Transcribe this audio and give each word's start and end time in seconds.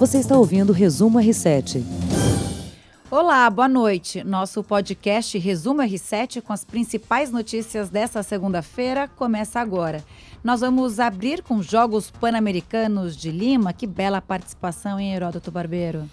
Você 0.00 0.16
está 0.16 0.34
ouvindo 0.34 0.70
o 0.70 0.72
Resumo 0.72 1.18
R7. 1.18 1.84
Olá, 3.10 3.50
boa 3.50 3.68
noite. 3.68 4.24
Nosso 4.24 4.64
podcast 4.64 5.36
Resumo 5.36 5.82
R7 5.82 6.40
com 6.40 6.54
as 6.54 6.64
principais 6.64 7.30
notícias 7.30 7.90
dessa 7.90 8.22
segunda-feira 8.22 9.08
começa 9.08 9.60
agora. 9.60 10.02
Nós 10.42 10.60
vamos 10.60 10.98
abrir 10.98 11.42
com 11.42 11.62
Jogos 11.62 12.10
Pan-Americanos 12.10 13.14
de 13.14 13.30
Lima. 13.30 13.74
Que 13.74 13.86
bela 13.86 14.22
participação, 14.22 14.98
hein, 14.98 15.12
Heródoto 15.12 15.50
Barbeiro? 15.50 16.08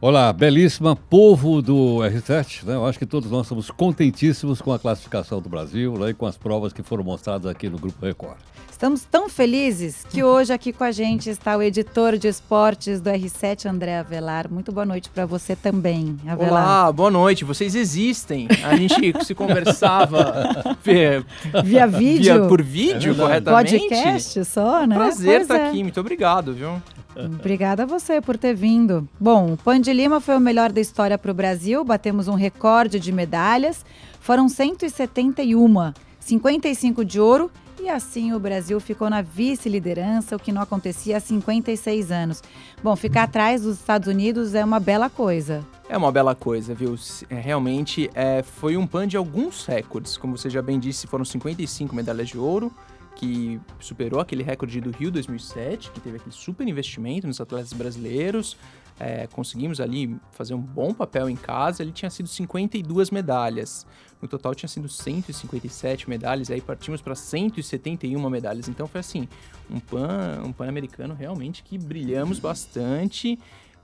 Olá, 0.00 0.32
belíssima 0.32 0.96
povo 0.96 1.60
do 1.60 1.98
R7. 1.98 2.64
Né? 2.64 2.74
Eu 2.74 2.86
acho 2.86 2.98
que 2.98 3.04
todos 3.04 3.30
nós 3.30 3.42
estamos 3.42 3.70
contentíssimos 3.70 4.62
com 4.62 4.72
a 4.72 4.78
classificação 4.78 5.42
do 5.42 5.48
Brasil 5.50 5.92
né? 5.98 6.08
e 6.08 6.14
com 6.14 6.24
as 6.24 6.38
provas 6.38 6.72
que 6.72 6.82
foram 6.82 7.04
mostradas 7.04 7.50
aqui 7.50 7.68
no 7.68 7.76
Grupo 7.76 8.02
Record. 8.02 8.38
Estamos 8.76 9.04
tão 9.10 9.26
felizes 9.26 10.04
que 10.10 10.22
hoje 10.22 10.52
aqui 10.52 10.70
com 10.70 10.84
a 10.84 10.90
gente 10.90 11.30
está 11.30 11.56
o 11.56 11.62
editor 11.62 12.18
de 12.18 12.28
esportes 12.28 13.00
do 13.00 13.08
R7, 13.08 13.64
André 13.64 13.96
Avelar. 13.96 14.52
Muito 14.52 14.70
boa 14.70 14.84
noite 14.84 15.08
para 15.08 15.24
você 15.24 15.56
também, 15.56 16.14
Avelar. 16.28 16.50
Olá, 16.50 16.92
boa 16.92 17.10
noite. 17.10 17.42
Vocês 17.42 17.74
existem. 17.74 18.46
A 18.62 18.76
gente 18.76 19.24
se 19.24 19.32
conversava 19.34 20.76
via, 20.84 21.24
via 21.64 21.86
vídeo, 21.86 22.34
via, 22.34 22.48
por 22.48 22.62
vídeo, 22.62 23.12
é 23.12 23.16
corretamente. 23.16 23.78
Podcast 23.78 24.44
só, 24.44 24.86
né? 24.86 24.94
Prazer 24.94 25.40
estar 25.40 25.58
é. 25.58 25.68
aqui. 25.70 25.82
Muito 25.82 25.98
obrigado, 25.98 26.52
viu? 26.52 26.72
Obrigada 27.16 27.84
a 27.84 27.86
você 27.86 28.20
por 28.20 28.36
ter 28.36 28.54
vindo. 28.54 29.08
Bom, 29.18 29.54
o 29.54 29.56
Pan 29.56 29.80
de 29.80 29.90
Lima 29.90 30.20
foi 30.20 30.36
o 30.36 30.40
melhor 30.40 30.70
da 30.70 30.82
história 30.82 31.16
para 31.16 31.30
o 31.30 31.34
Brasil. 31.34 31.82
Batemos 31.82 32.28
um 32.28 32.34
recorde 32.34 33.00
de 33.00 33.10
medalhas. 33.10 33.86
Foram 34.20 34.50
171, 34.50 35.94
55 36.20 37.02
de 37.06 37.18
ouro 37.18 37.50
e 37.80 37.88
assim 37.88 38.32
o 38.32 38.40
Brasil 38.40 38.80
ficou 38.80 39.08
na 39.10 39.22
vice-liderança, 39.22 40.34
o 40.34 40.38
que 40.38 40.52
não 40.52 40.62
acontecia 40.62 41.16
há 41.16 41.20
56 41.20 42.10
anos. 42.10 42.42
Bom, 42.82 42.96
ficar 42.96 43.24
atrás 43.24 43.62
dos 43.62 43.78
Estados 43.78 44.08
Unidos 44.08 44.54
é 44.54 44.64
uma 44.64 44.80
bela 44.80 45.08
coisa. 45.10 45.64
É 45.88 45.96
uma 45.96 46.10
bela 46.10 46.34
coisa, 46.34 46.74
viu? 46.74 46.94
É, 47.30 47.34
realmente 47.36 48.10
é, 48.14 48.42
foi 48.42 48.76
um 48.76 48.86
pan 48.86 49.06
de 49.06 49.16
alguns 49.16 49.66
recordes. 49.66 50.16
Como 50.16 50.36
você 50.36 50.50
já 50.50 50.60
bem 50.60 50.78
disse, 50.80 51.06
foram 51.06 51.24
55 51.24 51.94
medalhas 51.94 52.28
de 52.28 52.38
ouro, 52.38 52.72
que 53.14 53.60
superou 53.78 54.20
aquele 54.20 54.42
recorde 54.42 54.80
do 54.80 54.90
Rio 54.90 55.10
2007, 55.10 55.90
que 55.90 56.00
teve 56.00 56.16
aquele 56.16 56.34
super 56.34 56.66
investimento 56.66 57.26
nos 57.26 57.40
atletas 57.40 57.72
brasileiros. 57.72 58.56
É, 58.98 59.26
conseguimos 59.26 59.80
ali 59.80 60.16
fazer 60.32 60.54
um 60.54 60.60
bom 60.60 60.92
papel 60.92 61.28
em 61.28 61.36
casa. 61.36 61.82
Ele 61.82 61.92
tinha 61.92 62.10
sido 62.10 62.28
52 62.28 63.10
medalhas. 63.10 63.86
No 64.20 64.28
total 64.28 64.54
tinha 64.54 64.68
sido 64.68 64.88
157 64.88 66.08
medalhas, 66.08 66.48
e 66.48 66.54
aí 66.54 66.60
partimos 66.60 67.00
para 67.00 67.14
171 67.14 68.30
medalhas. 68.30 68.68
Então 68.68 68.86
foi 68.86 69.00
assim, 69.00 69.28
um 69.70 69.78
pan, 69.78 70.42
um 70.44 70.52
pan 70.52 70.68
americano 70.68 71.14
realmente 71.14 71.62
que 71.62 71.76
brilhamos 71.76 72.38
bastante 72.38 73.38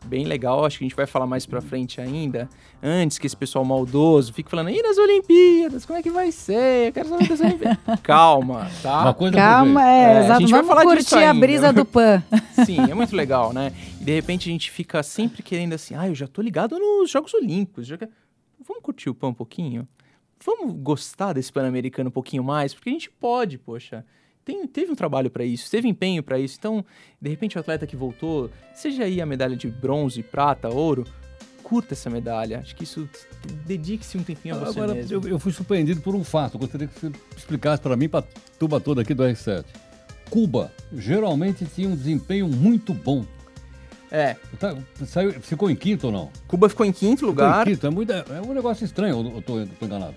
bem 0.04 0.24
legal, 0.24 0.64
acho 0.64 0.78
que 0.78 0.84
a 0.84 0.88
gente 0.88 0.96
vai 0.96 1.06
falar 1.06 1.26
mais 1.26 1.46
pra 1.46 1.60
frente 1.60 2.00
ainda, 2.00 2.48
antes 2.82 3.18
que 3.18 3.26
esse 3.26 3.36
pessoal 3.36 3.64
maldoso 3.64 4.32
fique 4.32 4.50
falando, 4.50 4.70
e 4.70 4.82
nas 4.82 4.98
Olimpíadas, 4.98 5.86
como 5.86 5.98
é 5.98 6.02
que 6.02 6.10
vai 6.10 6.32
ser? 6.32 6.88
Eu 6.88 6.92
quero 6.92 7.08
saber 7.08 7.28
das 7.28 7.40
Olimpíadas. 7.40 7.78
Calma, 8.02 8.70
tá? 8.82 9.02
Uma 9.02 9.14
coisa 9.14 9.36
Calma, 9.36 9.88
é, 9.88 10.02
é, 10.02 10.18
exato. 10.18 10.32
A 10.32 10.40
gente 10.40 10.50
Vamos 10.50 10.66
vai 10.66 10.76
falar 10.76 10.94
curtir 10.94 11.24
a 11.24 11.34
brisa 11.34 11.72
do 11.72 11.84
PAN. 11.84 12.22
Sim, 12.66 12.80
é 12.90 12.94
muito 12.94 13.14
legal, 13.14 13.52
né? 13.52 13.72
E 14.00 14.04
de 14.04 14.12
repente 14.12 14.48
a 14.48 14.52
gente 14.52 14.70
fica 14.70 15.02
sempre 15.02 15.42
querendo 15.42 15.74
assim, 15.74 15.94
ah, 15.94 16.08
eu 16.08 16.14
já 16.14 16.26
tô 16.26 16.42
ligado 16.42 16.78
nos 16.78 17.10
Jogos 17.10 17.32
Olímpicos, 17.34 17.86
já... 17.86 17.96
vamos 18.66 18.82
curtir 18.82 19.10
o 19.10 19.14
PAN 19.14 19.28
um 19.28 19.34
pouquinho? 19.34 19.86
Vamos 20.44 20.74
gostar 20.76 21.32
desse 21.32 21.52
Pan-Americano 21.52 22.08
um 22.08 22.12
pouquinho 22.12 22.42
mais? 22.42 22.74
Porque 22.74 22.90
a 22.90 22.92
gente 22.92 23.10
pode, 23.10 23.58
poxa 23.58 24.04
tem, 24.44 24.66
teve 24.66 24.90
um 24.90 24.94
trabalho 24.94 25.30
para 25.30 25.44
isso, 25.44 25.70
teve 25.70 25.88
empenho 25.88 26.22
para 26.22 26.38
isso. 26.38 26.56
Então, 26.58 26.84
de 27.20 27.30
repente, 27.30 27.56
o 27.56 27.60
atleta 27.60 27.86
que 27.86 27.96
voltou, 27.96 28.50
seja 28.74 29.04
aí 29.04 29.20
a 29.20 29.26
medalha 29.26 29.56
de 29.56 29.68
bronze, 29.68 30.22
prata, 30.22 30.68
ouro, 30.68 31.04
curta 31.62 31.94
essa 31.94 32.10
medalha. 32.10 32.58
Acho 32.58 32.74
que 32.74 32.84
isso 32.84 33.08
dedique-se 33.64 34.18
um 34.18 34.22
tempinho 34.22 34.56
a 34.56 34.58
você 34.58 34.80
Agora, 34.80 34.94
mesmo. 34.94 35.14
Eu, 35.14 35.28
eu 35.28 35.38
fui 35.38 35.52
surpreendido 35.52 36.00
por 36.00 36.14
um 36.14 36.24
fato. 36.24 36.54
Eu 36.54 36.60
gostaria 36.60 36.88
que 36.88 36.98
você 36.98 37.12
explicasse 37.36 37.80
para 37.80 37.96
mim, 37.96 38.08
para 38.08 38.20
a 38.20 38.58
turma 38.58 38.80
toda 38.80 39.02
aqui 39.02 39.14
do 39.14 39.22
R7. 39.22 39.64
Cuba 40.28 40.72
geralmente 40.92 41.64
tinha 41.66 41.88
um 41.88 41.94
desempenho 41.94 42.48
muito 42.48 42.92
bom. 42.92 43.24
É. 44.10 44.36
Tá, 44.58 44.76
saiu, 45.06 45.32
ficou 45.40 45.70
em 45.70 45.76
quinto 45.76 46.08
ou 46.08 46.12
não? 46.12 46.30
Cuba 46.46 46.68
ficou 46.68 46.84
em 46.84 46.92
quinto 46.92 47.24
lugar. 47.24 47.60
Ficou 47.60 47.62
em 47.62 47.74
quinto. 47.74 47.86
É, 47.86 47.90
muito, 47.90 48.12
é 48.12 48.42
um 48.46 48.52
negócio 48.52 48.84
estranho, 48.84 49.32
eu 49.32 49.38
estou 49.38 49.66
enganado. 49.80 50.14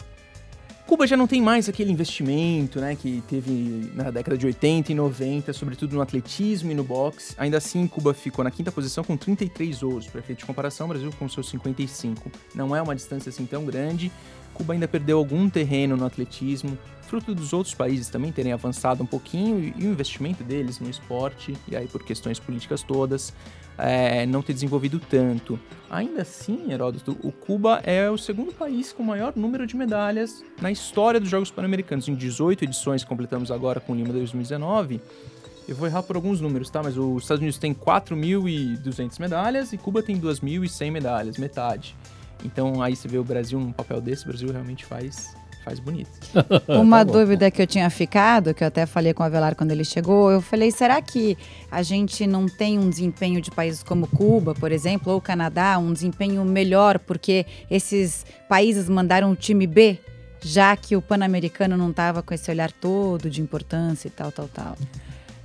Cuba 0.87 1.07
já 1.07 1.17
não 1.17 1.25
tem 1.25 1.41
mais 1.41 1.67
aquele 1.67 1.91
investimento, 1.91 2.79
né, 2.79 2.95
que 2.95 3.23
teve 3.27 3.91
na 3.95 4.11
década 4.11 4.37
de 4.37 4.45
80 4.45 4.91
e 4.91 4.95
90, 4.95 5.51
sobretudo 5.51 5.95
no 5.95 6.01
atletismo 6.01 6.71
e 6.71 6.75
no 6.75 6.83
boxe. 6.83 7.33
Ainda 7.37 7.57
assim, 7.57 7.87
Cuba 7.87 8.13
ficou 8.13 8.43
na 8.43 8.51
quinta 8.51 8.71
posição 8.71 9.03
com 9.03 9.17
33 9.17 9.81
ouros. 9.81 10.05
Para 10.05 10.19
efeito 10.19 10.39
de 10.39 10.45
comparação, 10.45 10.85
o 10.85 10.89
Brasil 10.89 11.11
com 11.17 11.27
seus 11.27 11.49
55. 11.49 12.31
Não 12.53 12.75
é 12.75 12.81
uma 12.81 12.95
distância 12.95 13.29
assim 13.29 13.47
tão 13.47 13.65
grande. 13.65 14.11
Cuba 14.55 14.73
ainda 14.73 14.87
perdeu 14.87 15.17
algum 15.17 15.49
terreno 15.49 15.97
no 15.97 16.05
atletismo, 16.05 16.77
fruto 17.01 17.35
dos 17.35 17.53
outros 17.53 17.75
países 17.75 18.09
também 18.09 18.31
terem 18.31 18.51
avançado 18.51 19.03
um 19.03 19.05
pouquinho 19.05 19.73
e 19.77 19.85
o 19.85 19.91
investimento 19.91 20.43
deles 20.43 20.79
no 20.79 20.89
esporte, 20.89 21.55
e 21.67 21.75
aí 21.75 21.87
por 21.87 22.03
questões 22.03 22.39
políticas 22.39 22.81
todas, 22.81 23.33
é, 23.77 24.25
não 24.25 24.41
ter 24.41 24.53
desenvolvido 24.53 24.99
tanto. 24.99 25.59
Ainda 25.89 26.21
assim, 26.21 26.71
Heródoto, 26.71 27.17
o 27.21 27.31
Cuba 27.31 27.81
é 27.83 28.09
o 28.09 28.17
segundo 28.17 28.53
país 28.53 28.91
com 28.91 29.03
maior 29.03 29.33
número 29.35 29.67
de 29.67 29.75
medalhas 29.75 30.43
na 30.61 30.71
história 30.71 31.19
dos 31.19 31.29
Jogos 31.29 31.51
Pan-Americanos. 31.51 32.07
Em 32.07 32.15
18 32.15 32.63
edições 32.63 33.03
completamos 33.03 33.51
agora 33.51 33.79
com 33.79 33.93
Lima 33.93 34.13
2019. 34.13 35.01
Eu 35.67 35.75
vou 35.75 35.87
errar 35.87 36.03
por 36.03 36.15
alguns 36.15 36.39
números, 36.39 36.69
tá? 36.69 36.81
Mas 36.81 36.97
os 36.97 37.23
Estados 37.23 37.41
Unidos 37.41 37.57
tem 37.57 37.73
4.200 37.73 39.19
medalhas 39.19 39.73
e 39.73 39.77
Cuba 39.77 40.01
tem 40.01 40.19
2.100 40.19 40.91
medalhas, 40.91 41.37
metade. 41.37 41.95
Então 42.45 42.81
aí 42.81 42.95
você 42.95 43.07
vê 43.07 43.17
o 43.17 43.23
Brasil 43.23 43.59
num 43.59 43.71
papel 43.71 43.99
desse, 43.99 44.23
o 44.23 44.27
Brasil 44.27 44.51
realmente 44.51 44.85
faz 44.85 45.35
faz 45.65 45.79
bonito. 45.79 46.11
Uma 46.69 47.03
tá 47.03 47.11
dúvida 47.11 47.49
que 47.49 47.59
eu 47.59 47.65
tinha 47.65 47.89
ficado, 47.89 48.53
que 48.53 48.63
eu 48.63 48.67
até 48.67 48.85
falei 48.85 49.15
com 49.15 49.23
o 49.23 49.25
Avelar 49.25 49.55
quando 49.55 49.71
ele 49.71 49.83
chegou, 49.83 50.29
eu 50.29 50.39
falei, 50.39 50.69
será 50.69 51.01
que 51.01 51.35
a 51.71 51.81
gente 51.81 52.27
não 52.27 52.45
tem 52.45 52.77
um 52.77 52.87
desempenho 52.87 53.41
de 53.41 53.49
países 53.49 53.81
como 53.81 54.05
Cuba, 54.05 54.53
por 54.53 54.71
exemplo, 54.71 55.11
ou 55.11 55.19
Canadá, 55.19 55.79
um 55.79 55.91
desempenho 55.91 56.45
melhor 56.45 56.99
porque 56.99 57.47
esses 57.69 58.23
países 58.47 58.87
mandaram 58.87 59.31
o 59.31 59.35
time 59.35 59.65
B, 59.65 59.99
já 60.39 60.77
que 60.77 60.95
o 60.95 61.01
Pan-Americano 61.01 61.75
não 61.75 61.89
estava 61.89 62.21
com 62.21 62.31
esse 62.31 62.51
olhar 62.51 62.71
todo 62.71 63.27
de 63.27 63.41
importância 63.41 64.07
e 64.07 64.11
tal, 64.11 64.31
tal, 64.31 64.47
tal? 64.47 64.77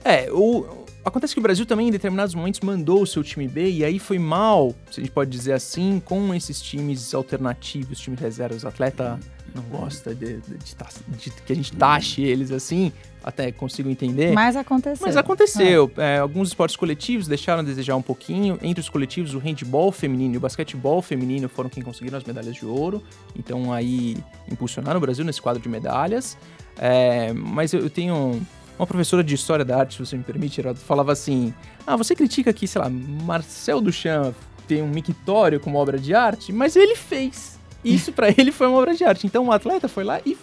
É, 0.05 0.31
o, 0.31 0.85
acontece 1.05 1.35
que 1.35 1.41
o 1.41 1.43
Brasil 1.43 1.67
também 1.67 1.89
em 1.89 1.91
determinados 1.91 2.35
momentos 2.35 2.61
mandou 2.61 3.03
o 3.03 3.07
seu 3.07 3.23
time 3.23 3.49
B 3.49 3.71
e 3.71 3.85
aí 3.85 3.99
foi 3.99 4.19
mal, 4.19 4.75
se 4.91 5.01
a 5.01 5.03
gente 5.03 5.13
pode 5.13 5.31
dizer 5.31 5.53
assim, 5.53 6.01
com 6.05 6.35
esses 6.35 6.61
times 6.61 7.15
alternativos, 7.15 7.99
times 7.99 8.21
reservas, 8.21 8.65
atleta 8.65 9.19
não 9.55 9.63
gosta 9.65 10.15
de, 10.15 10.41
de, 10.41 10.59
de, 10.59 10.77
de, 11.17 11.31
que 11.31 11.53
a 11.53 11.57
gente 11.57 11.73
taxe 11.73 12.23
eles 12.23 12.53
assim, 12.53 12.93
até 13.23 13.51
consigo 13.53 13.89
entender. 13.91 14.33
Mas 14.33 14.57
aconteceu. 14.57 15.07
Mas 15.07 15.17
aconteceu. 15.17 15.91
É. 15.97 16.17
É, 16.17 16.19
alguns 16.19 16.49
esportes 16.49 16.77
coletivos 16.77 17.27
deixaram 17.27 17.61
a 17.61 17.63
desejar 17.65 17.97
um 17.97 18.03
pouquinho. 18.03 18.59
Entre 18.63 18.81
os 18.81 18.89
coletivos, 18.89 19.35
o 19.35 19.39
handball 19.39 19.93
feminino 19.93 20.35
e 20.35 20.37
o 20.37 20.41
basquetebol 20.41 21.03
feminino 21.03 21.49
foram 21.49 21.69
quem 21.69 21.83
conseguiram 21.83 22.19
as 22.19 22.25
medalhas 22.25 22.55
de 22.55 22.65
ouro. 22.65 23.03
Então 23.37 23.73
aí 23.73 24.17
impulsionaram 24.51 24.99
o 24.99 25.01
Brasil 25.01 25.25
nesse 25.25 25.43
quadro 25.43 25.63
de 25.63 25.69
medalhas. 25.69 26.37
É, 26.79 27.33
mas 27.33 27.73
eu, 27.73 27.81
eu 27.81 27.91
tenho 27.91 28.41
uma 28.81 28.87
professora 28.87 29.23
de 29.23 29.35
História 29.35 29.65
da 29.65 29.79
Arte, 29.79 29.95
se 29.95 30.01
você 30.01 30.17
me 30.17 30.23
permite, 30.23 30.61
ela 30.61 30.75
falava 30.75 31.13
assim, 31.13 31.53
ah, 31.87 31.97
você 31.97 32.15
critica 32.15 32.51
que, 32.51 32.67
sei 32.67 32.81
lá, 32.81 32.89
Marcel 32.89 33.81
Duchamp 33.81 34.35
tem 34.67 34.83
um 34.83 34.89
mictório 34.89 35.61
como 35.61 35.77
obra 35.77 35.99
de 35.99 36.15
arte, 36.15 36.51
mas 36.51 36.77
ele 36.77 36.97
fez. 36.97 37.59
Isso 37.85 38.11
para 38.11 38.29
ele 38.39 38.51
foi 38.51 38.69
uma 38.69 38.79
obra 38.79 38.95
de 38.95 39.05
arte. 39.05 39.27
Então 39.27 39.47
o 39.47 39.53
atleta 39.53 39.87
foi 39.87 40.03
lá 40.03 40.21
e 40.25 40.37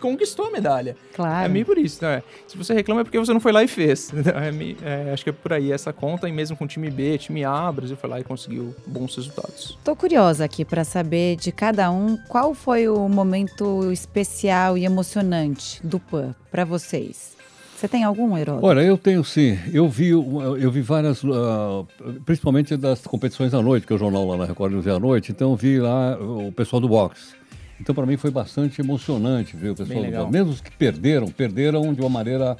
conquistou 0.00 0.46
a 0.46 0.50
medalha. 0.50 0.96
Claro. 1.14 1.46
É 1.46 1.48
meio 1.48 1.64
por 1.64 1.78
isso, 1.78 2.04
né? 2.04 2.22
Se 2.46 2.58
você 2.58 2.74
reclama 2.74 3.00
é 3.00 3.04
porque 3.04 3.18
você 3.18 3.32
não 3.32 3.40
foi 3.40 3.52
lá 3.52 3.64
e 3.64 3.68
fez. 3.68 4.12
É 4.38 4.52
meio, 4.52 4.76
é, 4.84 5.10
acho 5.12 5.24
que 5.24 5.30
é 5.30 5.32
por 5.32 5.54
aí 5.54 5.72
essa 5.72 5.92
conta, 5.92 6.28
e 6.28 6.32
mesmo 6.32 6.56
com 6.56 6.64
o 6.64 6.68
time 6.68 6.90
B, 6.90 7.16
time 7.16 7.42
A, 7.42 7.70
o 7.70 7.72
Brasil 7.72 7.96
foi 7.96 8.10
lá 8.10 8.20
e 8.20 8.24
conseguiu 8.24 8.76
bons 8.86 9.16
resultados. 9.16 9.78
Tô 9.82 9.96
curiosa 9.96 10.44
aqui 10.44 10.64
para 10.64 10.84
saber 10.84 11.36
de 11.36 11.50
cada 11.50 11.90
um 11.90 12.18
qual 12.28 12.54
foi 12.54 12.86
o 12.88 13.08
momento 13.08 13.90
especial 13.90 14.76
e 14.76 14.84
emocionante 14.84 15.84
do 15.84 15.98
PAN 15.98 16.34
para 16.50 16.64
vocês. 16.64 17.37
Você 17.78 17.86
tem 17.86 18.02
algum, 18.02 18.36
Heródoto? 18.36 18.66
Olha, 18.66 18.80
eu 18.80 18.98
tenho 18.98 19.22
sim. 19.22 19.56
Eu 19.72 19.88
vi, 19.88 20.08
eu 20.08 20.68
vi 20.68 20.80
várias, 20.80 21.22
uh, 21.22 21.86
principalmente 22.26 22.76
das 22.76 23.02
competições 23.02 23.54
à 23.54 23.62
noite, 23.62 23.86
que 23.86 23.92
é 23.92 23.96
o 23.96 23.98
jornal 23.98 24.26
lá 24.26 24.36
na 24.36 24.46
Record 24.46 24.72
News 24.72 24.84
é 24.88 24.90
à 24.90 24.98
noite, 24.98 25.30
então 25.30 25.52
eu 25.52 25.56
vi 25.56 25.78
lá 25.78 26.18
o 26.20 26.50
pessoal 26.50 26.80
do 26.80 26.88
boxe. 26.88 27.36
Então, 27.80 27.94
para 27.94 28.04
mim, 28.04 28.16
foi 28.16 28.32
bastante 28.32 28.80
emocionante 28.80 29.56
ver 29.56 29.70
o 29.70 29.76
pessoal 29.76 30.02
do 30.02 30.10
boxe. 30.10 30.32
Mesmo 30.32 30.50
os 30.50 30.60
que 30.60 30.72
perderam, 30.72 31.28
perderam 31.28 31.94
de 31.94 32.00
uma 32.00 32.10
maneira 32.10 32.56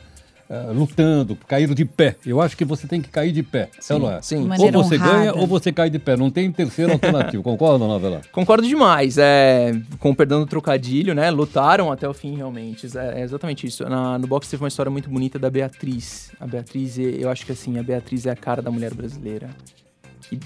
uh, 0.49 0.73
lutando, 0.73 1.37
caíram 1.47 1.75
de 1.75 1.85
pé. 1.85 2.17
Eu 2.25 2.41
acho 2.41 2.57
que 2.57 2.65
você 2.65 2.87
tem 2.87 3.01
que 3.01 3.09
cair 3.09 3.33
de 3.33 3.43
pé, 3.43 3.69
sim, 3.79 3.95
é 3.95 3.99
não 3.99 4.11
é? 4.11 4.23
Sim. 4.23 4.49
Ou 4.49 4.73
você 4.73 4.97
honrada. 4.97 5.13
ganha 5.13 5.35
ou 5.35 5.47
você 5.47 5.73
cai 5.73 5.91
de 5.91 5.99
pé. 5.99 6.17
Não 6.17 6.31
tem 6.31 6.51
terceiro 6.51 6.93
alternativo. 6.93 7.43
Concorda, 7.43 7.87
Novela? 7.87 8.21
Concordo 8.33 8.67
demais. 8.67 9.19
É, 9.19 9.73
com 9.99 10.15
perdão 10.15 10.41
do 10.41 10.47
trocadilho, 10.47 11.15
né? 11.15 11.31
Lutaram 11.31 11.93
até 11.93 12.09
o 12.09 12.15
fim, 12.15 12.37
realmente. 12.37 12.87
É, 12.97 13.21
é 13.21 13.23
exatamente 13.23 13.67
isso. 13.67 13.89
Na, 13.89 14.19
no 14.19 14.27
boxe 14.27 14.51
teve 14.51 14.63
uma 14.63 14.69
história 14.69 14.91
muito 14.91 15.09
bonita 15.09 15.39
da 15.39 15.51
Beatriz. 15.51 16.31
A 16.41 16.47
Beatriz, 16.47 16.99
eu 16.99 17.31
acho 17.31 17.45
que 17.45 17.53
assim, 17.53 17.79
a 17.79 17.83
Beatriz 17.83 18.27
é 18.27 18.31
a 18.31 18.37
cara 18.37 18.63
da 18.63 18.71
mulher 18.71 18.95
brasileira 18.95 19.49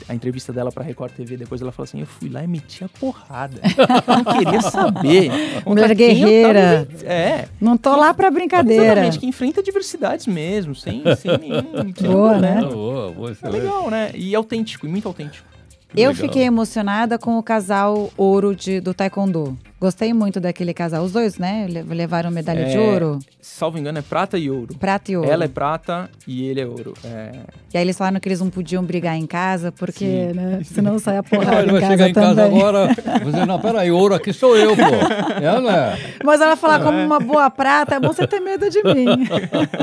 a 0.08 0.14
entrevista 0.14 0.52
dela 0.52 0.70
pra 0.70 0.82
Record 0.84 1.12
TV, 1.12 1.36
depois 1.36 1.60
ela 1.60 1.72
falou 1.72 1.84
assim: 1.84 2.00
Eu 2.00 2.06
fui 2.06 2.28
lá 2.28 2.42
e 2.42 2.46
meti 2.46 2.84
a 2.84 2.88
porrada. 2.88 3.60
Eu 4.06 4.16
não 4.16 4.24
queria 4.24 4.60
saber. 4.60 5.30
Mulher 5.66 5.94
guerreira. 5.94 6.86
É. 7.04 7.48
Não 7.60 7.76
tô 7.76 7.96
lá 7.96 8.12
pra 8.14 8.30
brincadeira. 8.30 8.84
Exatamente, 8.84 9.18
que 9.18 9.26
enfrenta 9.26 9.60
adversidades 9.60 10.26
mesmo, 10.26 10.74
sem, 10.74 11.02
sem 11.16 11.38
nenhum. 11.38 11.92
sem 11.94 12.10
Boa, 12.10 12.38
nenhum 12.38 12.40
né? 12.40 12.60
problema. 12.60 12.72
Boa, 12.72 13.12
boa, 13.12 13.36
É 13.42 13.48
legal, 13.48 13.90
né? 13.90 14.10
E 14.14 14.34
autêntico, 14.34 14.86
e 14.86 14.88
muito 14.88 15.08
autêntico. 15.08 15.51
Eu 15.94 16.08
Legal. 16.10 16.14
fiquei 16.14 16.42
emocionada 16.44 17.18
com 17.18 17.38
o 17.38 17.42
casal 17.42 18.10
ouro 18.16 18.56
de, 18.56 18.80
do 18.80 18.94
Taekwondo. 18.94 19.58
Gostei 19.78 20.12
muito 20.14 20.38
daquele 20.40 20.72
casal. 20.72 21.02
Os 21.04 21.12
dois, 21.12 21.38
né? 21.38 21.66
le- 21.68 21.82
Levaram 21.82 22.30
medalha 22.30 22.64
de 22.66 22.76
É, 22.76 22.80
ouro. 22.80 23.18
Salvo 23.40 23.76
engano, 23.78 23.98
é 23.98 24.02
prata 24.02 24.38
e 24.38 24.48
ouro. 24.48 24.74
Prata 24.78 25.10
e 25.10 25.16
ouro. 25.16 25.28
Ela 25.28 25.44
é 25.44 25.48
prata 25.48 26.08
e 26.26 26.46
ele 26.48 26.60
é 26.60 26.66
ouro. 26.66 26.94
É, 27.04 27.32
E 27.74 27.76
aí 27.76 27.82
eles 27.84 27.98
falaram 27.98 28.20
que 28.20 28.28
eles 28.28 28.40
não 28.40 28.48
podiam 28.48 28.82
brigar 28.84 29.16
em 29.16 29.26
casa, 29.26 29.72
porque, 29.72 30.04
Sim. 30.06 30.32
né? 30.34 30.60
Senão 30.64 30.98
sai 31.00 31.16
a 31.16 31.20
Ah, 31.20 31.22
porrada 31.24 31.62
ele 31.62 31.72
vai 31.72 31.80
casa 31.80 31.92
chegar 31.92 32.08
em 32.08 32.12
casa 32.14 32.34
também. 32.42 32.58
agora 32.60 32.88
e 33.20 33.24
dizer, 33.24 33.46
não, 33.46 33.60
peraí, 33.60 33.90
ouro 33.90 34.14
aqui 34.14 34.32
sou 34.32 34.56
eu, 34.56 34.74
pô. 34.76 34.82
Ela 35.42 35.76
é. 35.88 35.98
Mas 36.24 36.40
ela 36.40 36.54
falar 36.56 36.80
como 36.80 36.96
uma 36.98 37.18
boa 37.18 37.50
prata, 37.50 37.96
é 37.96 38.00
bom 38.00 38.12
você 38.12 38.26
ter 38.26 38.38
medo 38.40 38.70
de 38.70 38.82
mim. 38.84 39.06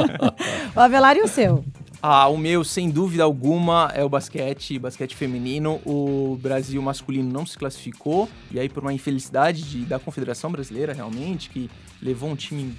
o 0.76 0.80
Avelar 0.80 1.18
e 1.18 1.22
o 1.22 1.28
seu? 1.28 1.64
Ah, 2.02 2.30
o 2.30 2.38
meu, 2.38 2.64
sem 2.64 2.90
dúvida 2.90 3.24
alguma, 3.24 3.92
é 3.94 4.04
o 4.06 4.10
basquete, 4.10 4.80
basquete 4.80 5.16
feminino. 5.18 5.82
O 5.86 6.38
Brasil 6.42 6.82
masculino 6.82 7.30
não 7.30 7.46
se 7.46 7.58
classificou, 7.58 8.30
e 8.50 8.58
aí 8.60 8.70
por 8.70 8.82
uma 8.84 8.94
infelicidade 8.94 9.62
de- 9.64 9.84
da 9.86 10.00
Confederação 10.00 10.50
Brasileira, 10.50 10.94
realmente, 10.94 11.50
que 11.50 11.70
levou 12.02 12.30
um 12.30 12.38
time, 12.38 12.74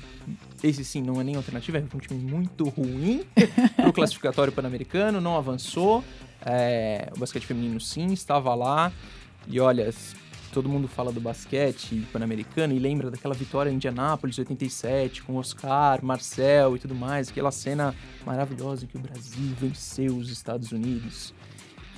esse 0.63 0.83
sim, 0.87 1.03
não 1.03 1.21
é 1.21 1.25
nem 1.25 1.37
alternativa, 1.37 1.77
é 1.77 1.85
um 1.95 1.99
time 1.99 2.19
muito 2.19 2.65
ruim 2.71 3.23
pro 3.77 3.93
classificatório 3.93 4.53
pan-americano, 4.53 5.21
não 5.21 5.37
avançou. 5.37 6.03
É, 6.43 7.11
o 7.15 7.19
basquete 7.19 7.45
feminino 7.45 7.79
sim, 7.79 8.15
estava 8.15 8.55
lá, 8.55 8.91
e 9.47 9.61
olha, 9.61 9.93
todo 10.51 10.69
mundo 10.69 10.89
fala 10.89 11.13
do 11.13 11.21
basquete 11.21 12.07
pan-americano 12.13 12.73
e 12.75 12.79
lembra 12.79 13.11
daquela 13.11 13.35
vitória 13.35 13.71
em 13.71 13.75
Indianápolis, 13.75 14.39
87, 14.39 15.23
com 15.23 15.37
Oscar, 15.37 16.05
Marcel 16.05 16.77
e 16.77 16.79
tudo 16.79 16.95
mais, 16.95 17.29
aquela 17.29 17.51
cena 17.51 17.95
maravilhosa 18.27 18.85
em 18.85 18.89
que 18.89 18.97
o 18.97 19.01
Brasil 19.01 19.55
venceu 19.59 20.17
os 20.17 20.31
Estados 20.31 20.73
Unidos. 20.73 21.33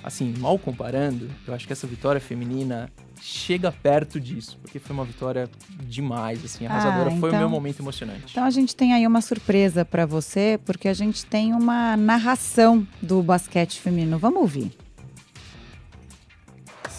Assim, 0.04 0.34
mal 0.38 0.58
comparando, 0.58 1.30
eu 1.46 1.54
acho 1.54 1.64
que 1.66 1.72
essa 1.72 1.86
vitória 1.86 2.20
feminina 2.20 2.90
chega 3.20 3.70
perto 3.70 4.18
disso, 4.18 4.58
porque 4.60 4.80
foi 4.80 4.92
uma 4.94 5.04
vitória 5.04 5.48
demais, 5.84 6.44
assim, 6.44 6.66
arrasadora. 6.66 7.10
Ah, 7.14 7.20
Foi 7.20 7.28
o 7.28 7.30
então- 7.30 7.38
meu 7.38 7.48
momento 7.48 7.80
emocionante. 7.80 8.24
Então 8.32 8.42
a 8.42 8.50
gente 8.50 8.74
tem 8.74 8.92
aí 8.94 9.06
uma 9.06 9.20
surpresa 9.20 9.84
pra 9.84 10.04
você, 10.04 10.58
porque 10.64 10.88
a 10.88 10.94
gente 10.94 11.24
tem 11.24 11.54
uma 11.54 11.96
narração 11.96 12.84
do 13.00 13.22
basquete 13.22 13.78
feminino. 13.80 14.18
Vamos 14.18 14.40
ouvir. 14.42 14.72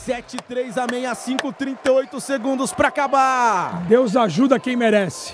7-3 0.07 0.77
a 0.77 0.85
meia, 0.91 1.15
5, 1.15 1.53
38 1.53 2.19
segundos 2.19 2.73
pra 2.73 2.89
acabar. 2.89 3.83
Deus 3.87 4.15
ajuda 4.15 4.59
quem 4.59 4.75
merece. 4.75 5.33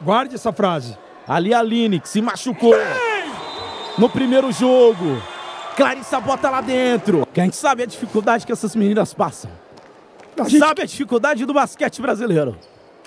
Guarde 0.00 0.34
essa 0.34 0.52
frase. 0.52 0.96
Ali 1.26 1.54
a 1.54 1.60
Aline, 1.60 2.00
que 2.00 2.08
se 2.08 2.20
machucou 2.20 2.74
no 3.96 4.10
primeiro 4.10 4.52
jogo. 4.52 5.22
Clarissa 5.74 6.20
bota 6.20 6.50
lá 6.50 6.60
dentro. 6.60 7.26
Que 7.32 7.40
a 7.40 7.44
gente 7.44 7.56
sabe 7.56 7.82
a 7.82 7.86
dificuldade 7.86 8.44
que 8.44 8.52
essas 8.52 8.76
meninas 8.76 9.14
passam. 9.14 9.50
A 10.38 10.44
gente, 10.44 10.58
Sabe 10.58 10.82
a 10.82 10.86
dificuldade 10.86 11.46
do 11.46 11.54
basquete 11.54 12.02
brasileiro. 12.02 12.56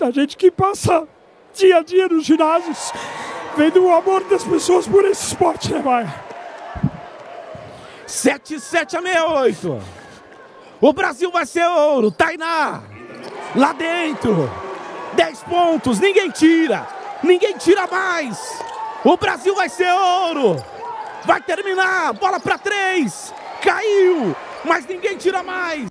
a 0.00 0.10
gente 0.10 0.36
que 0.36 0.50
passa 0.50 1.06
dia 1.54 1.78
a 1.78 1.82
dia 1.82 2.08
nos 2.08 2.24
ginásios, 2.24 2.92
vendo 3.56 3.84
o 3.84 3.94
amor 3.94 4.24
das 4.24 4.42
pessoas 4.44 4.86
por 4.88 5.04
esse 5.04 5.26
esporte, 5.28 5.72
né, 5.72 5.80
Maia? 5.80 6.14
7, 8.06 8.58
7 8.58 8.96
a 8.96 9.02
68. 9.02 9.97
O 10.80 10.92
Brasil 10.92 11.30
vai 11.30 11.44
ser 11.44 11.66
ouro. 11.66 12.10
Tainá, 12.10 12.82
lá 13.56 13.72
dentro. 13.72 14.48
10 15.16 15.42
pontos, 15.44 15.98
ninguém 15.98 16.30
tira. 16.30 16.86
Ninguém 17.22 17.56
tira 17.56 17.86
mais. 17.88 18.38
O 19.04 19.16
Brasil 19.16 19.54
vai 19.54 19.68
ser 19.68 19.90
ouro. 19.92 20.62
Vai 21.24 21.40
terminar. 21.40 22.12
Bola 22.14 22.38
para 22.38 22.56
três. 22.58 23.34
Caiu, 23.62 24.36
mas 24.64 24.86
ninguém 24.86 25.16
tira 25.16 25.42
mais. 25.42 25.88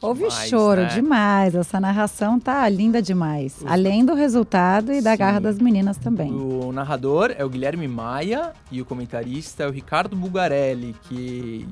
Houve 0.00 0.24
Demais, 0.24 0.48
choro 0.48 0.80
né? 0.80 0.86
demais. 0.88 1.54
Essa 1.54 1.78
narração 1.78 2.40
tá 2.40 2.68
linda 2.68 3.00
demais. 3.00 3.62
Além 3.64 4.04
do 4.04 4.14
resultado 4.14 4.92
e 4.92 5.00
da 5.00 5.12
Sim. 5.12 5.18
garra 5.18 5.40
das 5.40 5.58
meninas 5.58 5.96
também. 5.96 6.32
O 6.32 6.72
narrador 6.72 7.32
é 7.38 7.44
o 7.44 7.48
Guilherme 7.48 7.86
Maia 7.86 8.52
e 8.70 8.80
o 8.82 8.84
comentarista 8.84 9.62
é 9.62 9.68
o 9.68 9.70
Ricardo 9.70 10.16
Bugarelli, 10.16 10.96
que, 11.02 11.68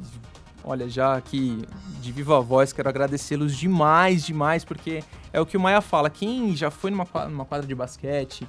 olha, 0.71 0.89
já 0.89 1.17
aqui 1.17 1.63
de 2.01 2.13
viva 2.13 2.41
voz, 2.41 2.73
quero 2.73 2.89
agradecê-los 2.89 3.57
demais, 3.57 4.25
demais, 4.25 4.65
porque 4.65 5.03
é 5.33 5.41
o 5.41 5.47
que 5.47 5.57
o 5.57 5.61
Maia 5.61 5.81
fala. 5.81 6.09
Quem 6.09 6.57
já 6.57 6.71
foi 6.71 6.91
numa, 6.91 7.07
numa 7.29 7.45
quadra 7.45 7.67
de 7.67 7.75
basquete, 7.75 8.47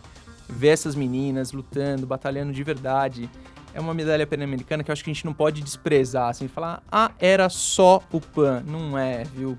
vê 0.47 0.67
essas 0.67 0.95
meninas 0.95 1.51
lutando, 1.51 2.05
batalhando 2.05 2.53
de 2.53 2.63
verdade, 2.63 3.29
é 3.73 3.79
uma 3.79 3.93
medalha 3.93 4.27
pan-americana 4.27 4.83
que 4.83 4.91
eu 4.91 4.93
acho 4.93 5.03
que 5.03 5.09
a 5.09 5.13
gente 5.13 5.25
não 5.25 5.33
pode 5.33 5.61
desprezar, 5.61 6.29
assim, 6.29 6.47
falar, 6.47 6.83
ah, 6.91 7.11
era 7.19 7.49
só 7.49 8.03
o 8.11 8.21
PAN. 8.21 8.63
Não 8.67 8.97
é, 8.97 9.23
viu? 9.23 9.57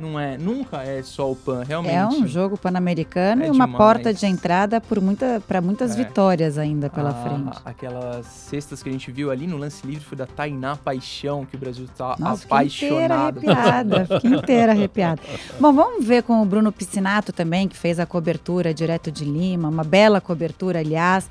Não 0.00 0.18
é, 0.18 0.38
nunca 0.38 0.82
é 0.82 1.02
só 1.02 1.30
o 1.30 1.36
PAN, 1.36 1.62
realmente. 1.62 1.94
É 1.94 2.06
um 2.06 2.26
jogo 2.26 2.56
pan-americano 2.56 3.42
É 3.42 3.48
e 3.48 3.50
uma 3.50 3.66
demais. 3.66 3.76
porta 3.76 4.14
de 4.14 4.24
entrada 4.26 4.80
por 4.80 5.00
muita, 5.00 5.42
para 5.46 5.60
muitas 5.60 5.92
É. 5.92 5.96
vitórias 5.96 6.56
ainda 6.56 6.88
pela 6.88 7.10
Ah, 7.10 7.12
frente. 7.12 7.58
Aquelas 7.64 8.24
cestas 8.26 8.82
que 8.82 8.88
a 8.88 8.92
gente 8.92 9.12
viu 9.12 9.30
ali 9.30 9.46
no 9.46 9.56
lance 9.58 9.86
livre 9.86 10.02
foi 10.04 10.16
da 10.16 10.26
Tainá 10.26 10.74
Paixão, 10.76 11.44
que 11.44 11.54
o 11.54 11.58
Brasil 11.58 11.86
tá 11.96 12.16
Nossa, 12.18 12.42
fiquei 12.42 12.66
inteira 12.88 13.14
apaixonado. 13.28 13.38
arrepiada, 13.50 14.06
fiquei 14.20 14.30
inteira 14.38 14.72
arrepiada. 14.72 15.22
Bom, 15.60 15.72
vamos 15.72 16.04
ver 16.04 16.22
com 16.22 16.40
o 16.40 16.44
Bruno 16.46 16.72
Piscinato 16.72 17.32
também, 17.32 17.68
que 17.68 17.76
fez 17.76 18.00
a 18.00 18.06
cobertura 18.06 18.72
direto 18.72 19.10
de 19.12 19.24
Lima, 19.24 19.68
uma 19.68 19.84
bela 19.84 20.20
cobertura, 20.20 20.78
aliás. 20.78 21.28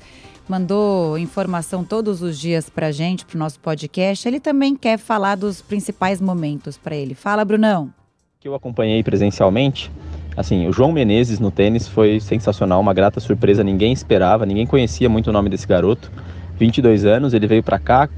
Mandou 0.48 1.16
informação 1.16 1.84
todos 1.84 2.22
os 2.22 2.36
dias 2.38 2.68
pra 2.68 2.90
gente, 2.90 3.24
pro 3.24 3.38
nosso 3.38 3.60
podcast. 3.60 4.26
Ele 4.26 4.40
também 4.40 4.74
quer 4.74 4.98
falar 4.98 5.36
dos 5.36 5.62
principais 5.62 6.20
momentos 6.20 6.76
pra 6.76 6.94
ele. 6.96 7.14
Fala, 7.14 7.44
Brunão. 7.44 7.92
Que 8.40 8.48
eu 8.48 8.54
acompanhei 8.54 9.02
presencialmente, 9.02 9.92
assim, 10.34 10.66
o 10.66 10.72
João 10.72 10.92
Menezes 10.92 11.38
no 11.38 11.50
tênis 11.50 11.86
foi 11.86 12.18
sensacional, 12.20 12.80
uma 12.80 12.94
grata 12.94 13.20
surpresa, 13.20 13.62
ninguém 13.62 13.92
esperava, 13.92 14.46
ninguém 14.46 14.66
conhecia 14.66 15.10
muito 15.10 15.28
o 15.28 15.32
nome 15.32 15.50
desse 15.50 15.66
garoto. 15.66 16.10
22 16.58 17.04
anos, 17.04 17.34
ele 17.34 17.46
veio 17.46 17.62
para 17.62 17.78
cá, 17.78 18.08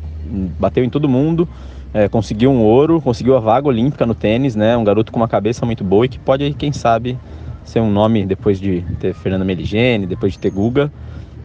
bateu 0.60 0.84
em 0.84 0.88
todo 0.88 1.08
mundo, 1.08 1.48
é, 1.92 2.08
conseguiu 2.08 2.52
um 2.52 2.62
ouro, 2.62 3.00
conseguiu 3.00 3.36
a 3.36 3.40
vaga 3.40 3.66
olímpica 3.66 4.06
no 4.06 4.14
tênis, 4.14 4.54
né? 4.54 4.76
Um 4.76 4.84
garoto 4.84 5.10
com 5.10 5.18
uma 5.18 5.26
cabeça 5.26 5.66
muito 5.66 5.82
boa 5.82 6.06
e 6.06 6.08
que 6.08 6.20
pode, 6.20 6.54
quem 6.54 6.70
sabe, 6.70 7.18
ser 7.64 7.80
um 7.80 7.90
nome 7.90 8.24
depois 8.24 8.60
de 8.60 8.84
ter 9.00 9.14
Fernanda 9.14 9.44
Meligeni, 9.44 10.06
depois 10.06 10.34
de 10.34 10.38
ter 10.38 10.50
Guga, 10.50 10.92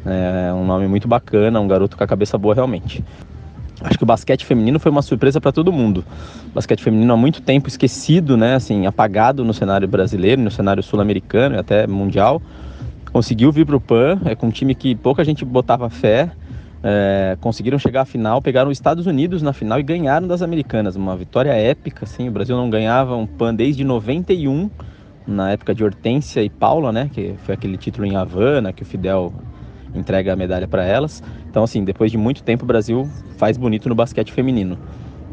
é 0.05 0.53
um 0.53 0.63
nome 0.63 0.87
muito 0.87 1.07
bacana, 1.07 1.59
um 1.59 1.67
garoto 1.67 1.97
com 1.97 2.03
a 2.03 2.07
cabeça 2.07 2.37
boa 2.37 2.53
realmente. 2.53 3.03
Acho 3.81 3.97
que 3.97 4.03
o 4.03 4.07
basquete 4.07 4.45
feminino 4.45 4.79
foi 4.79 4.91
uma 4.91 5.01
surpresa 5.01 5.39
para 5.39 5.51
todo 5.51 5.71
mundo. 5.71 6.03
O 6.47 6.55
basquete 6.55 6.83
feminino 6.83 7.13
há 7.13 7.17
muito 7.17 7.41
tempo 7.41 7.67
esquecido, 7.67 8.35
né, 8.35 8.55
assim, 8.55 8.85
apagado 8.85 9.45
no 9.45 9.53
cenário 9.53 9.87
brasileiro, 9.87 10.41
no 10.41 10.49
cenário 10.49 10.81
sul-americano 10.81 11.55
e 11.55 11.59
até 11.59 11.85
mundial. 11.85 12.41
Conseguiu 13.11 13.51
vir 13.51 13.65
para 13.65 13.75
o 13.75 13.81
PAN, 13.81 14.19
é 14.25 14.35
com 14.35 14.47
um 14.47 14.51
time 14.51 14.73
que 14.73 14.95
pouca 14.95 15.23
gente 15.23 15.45
botava 15.45 15.89
fé. 15.89 16.31
é, 16.83 17.37
conseguiram 17.41 17.79
chegar 17.79 18.01
à 18.01 18.05
final, 18.05 18.41
pegaram 18.41 18.69
os 18.69 18.77
Estados 18.77 19.05
Unidos 19.07 19.41
na 19.41 19.51
final 19.53 19.79
e 19.79 19.83
ganharam 19.83 20.27
das 20.27 20.41
americanas. 20.41 20.95
Uma 20.95 21.15
vitória 21.15 21.51
épica, 21.51 22.05
assim. 22.05 22.29
O 22.29 22.31
Brasil 22.31 22.55
não 22.55 22.69
ganhava 22.69 23.15
um 23.15 23.25
PAN 23.25 23.53
desde 23.53 23.83
91, 23.83 24.69
na 25.25 25.51
época 25.51 25.75
de 25.75 25.83
Hortência 25.83 26.41
e 26.41 26.49
Paula, 26.49 26.91
né, 26.91 27.09
que 27.11 27.35
foi 27.43 27.53
aquele 27.53 27.77
título 27.77 28.07
em 28.07 28.15
Havana 28.15 28.71
que 28.71 28.83
o 28.83 28.85
Fidel 28.85 29.33
entrega 29.97 30.33
a 30.33 30.35
medalha 30.35 30.67
para 30.67 30.83
elas. 30.83 31.21
Então, 31.49 31.63
assim, 31.63 31.83
depois 31.83 32.11
de 32.11 32.17
muito 32.17 32.43
tempo, 32.43 32.63
o 32.63 32.67
Brasil 32.67 33.09
faz 33.37 33.57
bonito 33.57 33.89
no 33.89 33.95
basquete 33.95 34.31
feminino. 34.31 34.77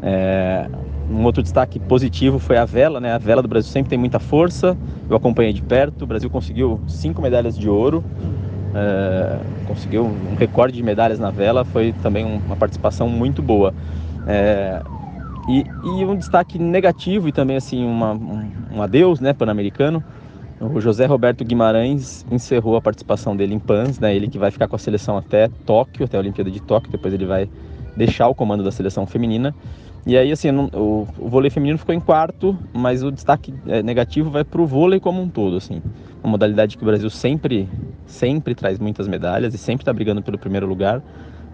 É, 0.01 0.67
um 1.09 1.23
outro 1.23 1.41
destaque 1.41 1.79
positivo 1.79 2.39
foi 2.39 2.57
a 2.57 2.65
vela, 2.65 2.99
né? 2.99 3.13
A 3.13 3.17
vela 3.17 3.41
do 3.41 3.47
Brasil 3.47 3.71
sempre 3.71 3.89
tem 3.89 3.97
muita 3.97 4.19
força. 4.19 4.77
Eu 5.09 5.15
acompanhei 5.15 5.53
de 5.53 5.61
perto. 5.61 6.03
O 6.03 6.07
Brasil 6.07 6.29
conseguiu 6.29 6.79
cinco 6.87 7.21
medalhas 7.21 7.57
de 7.57 7.69
ouro. 7.69 8.03
É, 8.73 9.39
conseguiu 9.65 10.05
um 10.05 10.35
recorde 10.35 10.75
de 10.75 10.83
medalhas 10.83 11.19
na 11.19 11.31
vela. 11.31 11.63
Foi 11.63 11.93
também 12.03 12.25
um- 12.25 12.41
uma 12.45 12.55
participação 12.55 13.07
muito 13.07 13.41
boa. 13.41 13.73
É, 14.27 14.81
e, 15.47 15.65
e 15.83 16.03
um 16.05 16.15
destaque 16.15 16.57
negativo 16.57 17.27
e 17.29 17.31
também 17.31 17.55
assim 17.55 17.85
uma, 17.85 18.13
um, 18.13 18.51
um 18.75 18.81
adeus, 18.81 19.19
né, 19.19 19.33
pan-americano. 19.33 20.03
O 20.59 20.79
José 20.79 21.05
Roberto 21.05 21.43
Guimarães 21.43 22.25
encerrou 22.31 22.77
a 22.77 22.81
participação 22.81 23.35
dele 23.35 23.53
em 23.53 23.59
PANS, 23.59 23.99
né? 23.99 24.15
Ele 24.15 24.29
que 24.29 24.37
vai 24.37 24.51
ficar 24.51 24.69
com 24.69 24.75
a 24.75 24.79
seleção 24.79 25.17
até 25.17 25.49
Tóquio, 25.65 26.05
até 26.05 26.15
a 26.15 26.19
Olimpíada 26.19 26.49
de 26.49 26.61
Tóquio, 26.61 26.89
depois 26.89 27.13
ele 27.13 27.25
vai 27.25 27.49
deixar 27.95 28.29
o 28.29 28.35
comando 28.35 28.63
da 28.63 28.71
seleção 28.71 29.05
feminina. 29.05 29.53
E 30.07 30.15
aí, 30.15 30.31
assim, 30.31 30.49
o, 30.51 31.07
o 31.19 31.29
vôlei 31.29 31.49
feminino 31.49 31.77
ficou 31.77 31.93
em 31.93 31.99
quarto, 31.99 32.57
mas 32.71 33.03
o 33.03 33.11
destaque 33.11 33.53
é, 33.67 33.83
negativo 33.83 34.29
vai 34.29 34.45
para 34.45 34.61
o 34.61 34.65
vôlei 34.65 34.99
como 34.99 35.21
um 35.21 35.27
todo, 35.27 35.57
assim. 35.57 35.81
Uma 36.23 36.31
modalidade 36.31 36.77
que 36.77 36.83
o 36.83 36.85
Brasil 36.85 37.09
sempre, 37.09 37.67
sempre 38.05 38.55
traz 38.55 38.79
muitas 38.79 39.09
medalhas 39.09 39.53
e 39.53 39.57
sempre 39.57 39.81
está 39.81 39.91
brigando 39.91 40.21
pelo 40.21 40.37
primeiro 40.37 40.67
lugar. 40.67 41.01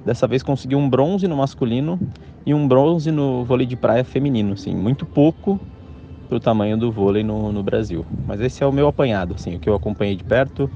Dessa 0.06 0.28
vez 0.28 0.44
conseguiu 0.44 0.78
um 0.78 0.88
bronze 0.88 1.28
no 1.28 1.38
masculino 1.38 2.00
e 2.46 2.54
um 2.54 2.68
bronze 2.68 3.10
no 3.10 3.46
vôlei 3.46 3.66
de 3.66 3.76
praia 3.76 4.04
feminino, 4.04 4.54
assim, 4.54 4.76
muito 4.76 5.06
pouco 5.06 5.60
para 6.32 6.38
o 6.38 6.40
tamanho 6.40 6.78
do 6.78 6.90
vôlei 6.90 7.24
no, 7.24 7.52
no, 7.52 7.62
Brasil. 7.62 8.06
Mas 8.26 8.40
esse 8.40 8.64
é 8.64 8.66
o 8.66 8.72
meu 8.72 8.88
apanhado, 8.88 9.36
assim, 9.36 9.54
o 9.58 9.60
que 9.60 9.68
eu 9.68 9.76
acompanhei 9.76 10.16
de 10.16 10.24
perto, 10.24 10.72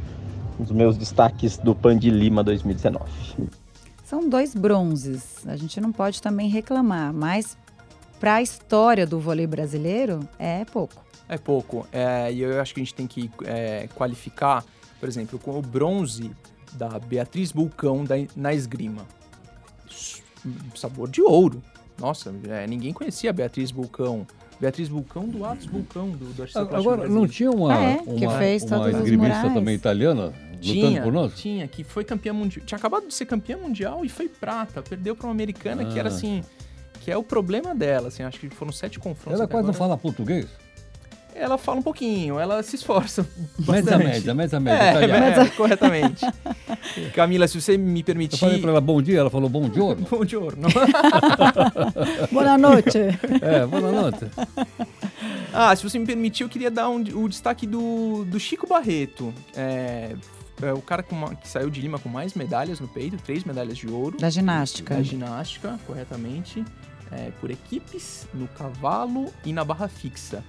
os 0.59 0.69
meus 0.69 0.97
destaques 0.97 1.57
do 1.57 1.73
Pan 1.73 1.97
de 1.97 2.09
Lima 2.09 2.43
2019. 2.43 3.09
São 4.03 4.27
dois 4.27 4.53
bronzes, 4.53 5.47
a 5.47 5.55
gente 5.55 5.79
não 5.79 5.93
pode 5.93 6.21
também 6.21 6.49
reclamar, 6.49 7.13
mas 7.13 7.57
para 8.19 8.35
a 8.35 8.41
história 8.41 9.07
do 9.07 9.17
vôlei 9.17 9.47
brasileiro 9.47 10.27
é 10.37 10.65
pouco. 10.65 11.05
É 11.29 11.37
pouco, 11.37 11.87
é, 11.89 12.33
e 12.33 12.41
eu 12.41 12.59
acho 12.59 12.73
que 12.73 12.81
a 12.81 12.83
gente 12.83 12.93
tem 12.93 13.07
que 13.07 13.31
é, 13.45 13.87
qualificar, 13.95 14.61
por 14.99 15.07
exemplo, 15.07 15.39
com 15.39 15.57
o 15.57 15.61
bronze 15.61 16.31
da 16.73 16.99
Beatriz 16.99 17.53
Bulcão 17.53 18.03
da, 18.03 18.15
na 18.35 18.53
esgrima. 18.53 19.03
Sabor 20.75 21.09
de 21.09 21.21
ouro. 21.21 21.63
Nossa, 21.97 22.35
é, 22.49 22.67
ninguém 22.67 22.91
conhecia 22.91 23.29
a 23.29 23.33
Beatriz 23.33 23.71
Bulcão. 23.71 24.27
Beatriz 24.59 24.87
Bulcão 24.89 25.27
do 25.27 25.43
Atos 25.45 25.65
Bulcão, 25.65 26.09
do, 26.09 26.25
do 26.33 26.75
Agora, 26.75 27.07
não 27.07 27.27
tinha 27.27 27.51
uma, 27.51 27.73
ah, 27.73 27.83
é? 27.83 28.01
uma, 28.05 28.19
que 28.19 28.37
fez 28.37 28.63
uma 28.63 28.89
esgrimista 28.89 29.49
também 29.49 29.75
italiana 29.75 30.33
tinha, 30.73 31.01
por 31.01 31.13
nós? 31.13 31.33
Tinha, 31.35 31.67
que 31.67 31.83
foi 31.83 32.03
campeã 32.03 32.33
mundial. 32.33 32.65
Tinha 32.65 32.77
acabado 32.77 33.07
de 33.07 33.13
ser 33.13 33.25
campeã 33.25 33.57
mundial 33.57 34.03
e 34.03 34.09
foi 34.09 34.27
prata. 34.27 34.81
Perdeu 34.81 35.15
para 35.15 35.27
uma 35.27 35.33
americana 35.33 35.83
ah. 35.83 35.85
que 35.85 35.99
era 35.99 36.09
ah. 36.09 36.11
assim. 36.11 36.43
Que 37.01 37.11
é 37.11 37.17
o 37.17 37.23
problema 37.23 37.75
dela, 37.75 38.07
assim. 38.07 38.23
Acho 38.23 38.39
que 38.39 38.49
foram 38.49 38.71
sete 38.71 38.97
confrontos. 38.97 39.39
Ela 39.39 39.47
quase 39.47 39.59
agora. 39.59 39.67
não 39.67 39.73
fala 39.73 39.97
português? 39.97 40.47
Ela 41.35 41.57
fala 41.57 41.79
um 41.79 41.81
pouquinho, 41.81 42.39
ela 42.39 42.63
se 42.63 42.77
esforça 42.77 43.27
bastante. 43.59 43.97
Média, 43.97 44.33
média, 44.33 44.33
média, 44.33 44.59
média. 44.59 44.83
É, 44.83 45.07
média. 45.07 45.41
É, 45.41 45.49
corretamente. 45.49 46.25
Camila, 47.13 47.45
se 47.47 47.59
você 47.59 47.77
me 47.77 48.01
permitir... 48.01 48.35
Eu 48.35 48.39
falei 48.39 48.61
para 48.61 48.71
ela 48.71 48.81
bom 48.81 49.01
dia, 49.01 49.19
ela 49.19 49.29
falou 49.29 49.49
bom 49.49 49.71
giorno. 49.71 50.07
bom 50.09 50.25
giorno. 50.25 50.67
boa 52.31 52.57
noite. 52.57 52.97
É, 53.41 53.65
boa 53.65 53.91
noite. 53.91 54.25
Ah, 55.53 55.75
se 55.75 55.83
você 55.83 55.99
me 55.99 56.05
permitir, 56.05 56.43
eu 56.43 56.49
queria 56.49 56.71
dar 56.71 56.87
um, 56.87 57.01
o 57.01 57.27
destaque 57.27 57.67
do, 57.67 58.23
do 58.25 58.39
Chico 58.39 58.65
Barreto. 58.65 59.33
É, 59.53 60.15
é 60.61 60.73
o 60.73 60.81
cara 60.81 61.03
uma, 61.11 61.35
que 61.35 61.49
saiu 61.49 61.69
de 61.69 61.81
Lima 61.81 61.99
com 61.99 62.07
mais 62.07 62.33
medalhas 62.33 62.79
no 62.79 62.87
peito, 62.87 63.17
três 63.17 63.43
medalhas 63.43 63.77
de 63.77 63.87
ouro. 63.87 64.17
Da 64.17 64.29
ginástica. 64.29 64.95
Da 64.95 65.03
ginástica, 65.03 65.77
corretamente. 65.85 66.63
É, 67.11 67.31
por 67.39 67.51
equipes, 67.51 68.25
no 68.33 68.47
cavalo 68.47 69.31
e 69.45 69.53
na 69.53 69.63
barra 69.63 69.87
fixa 69.87 70.43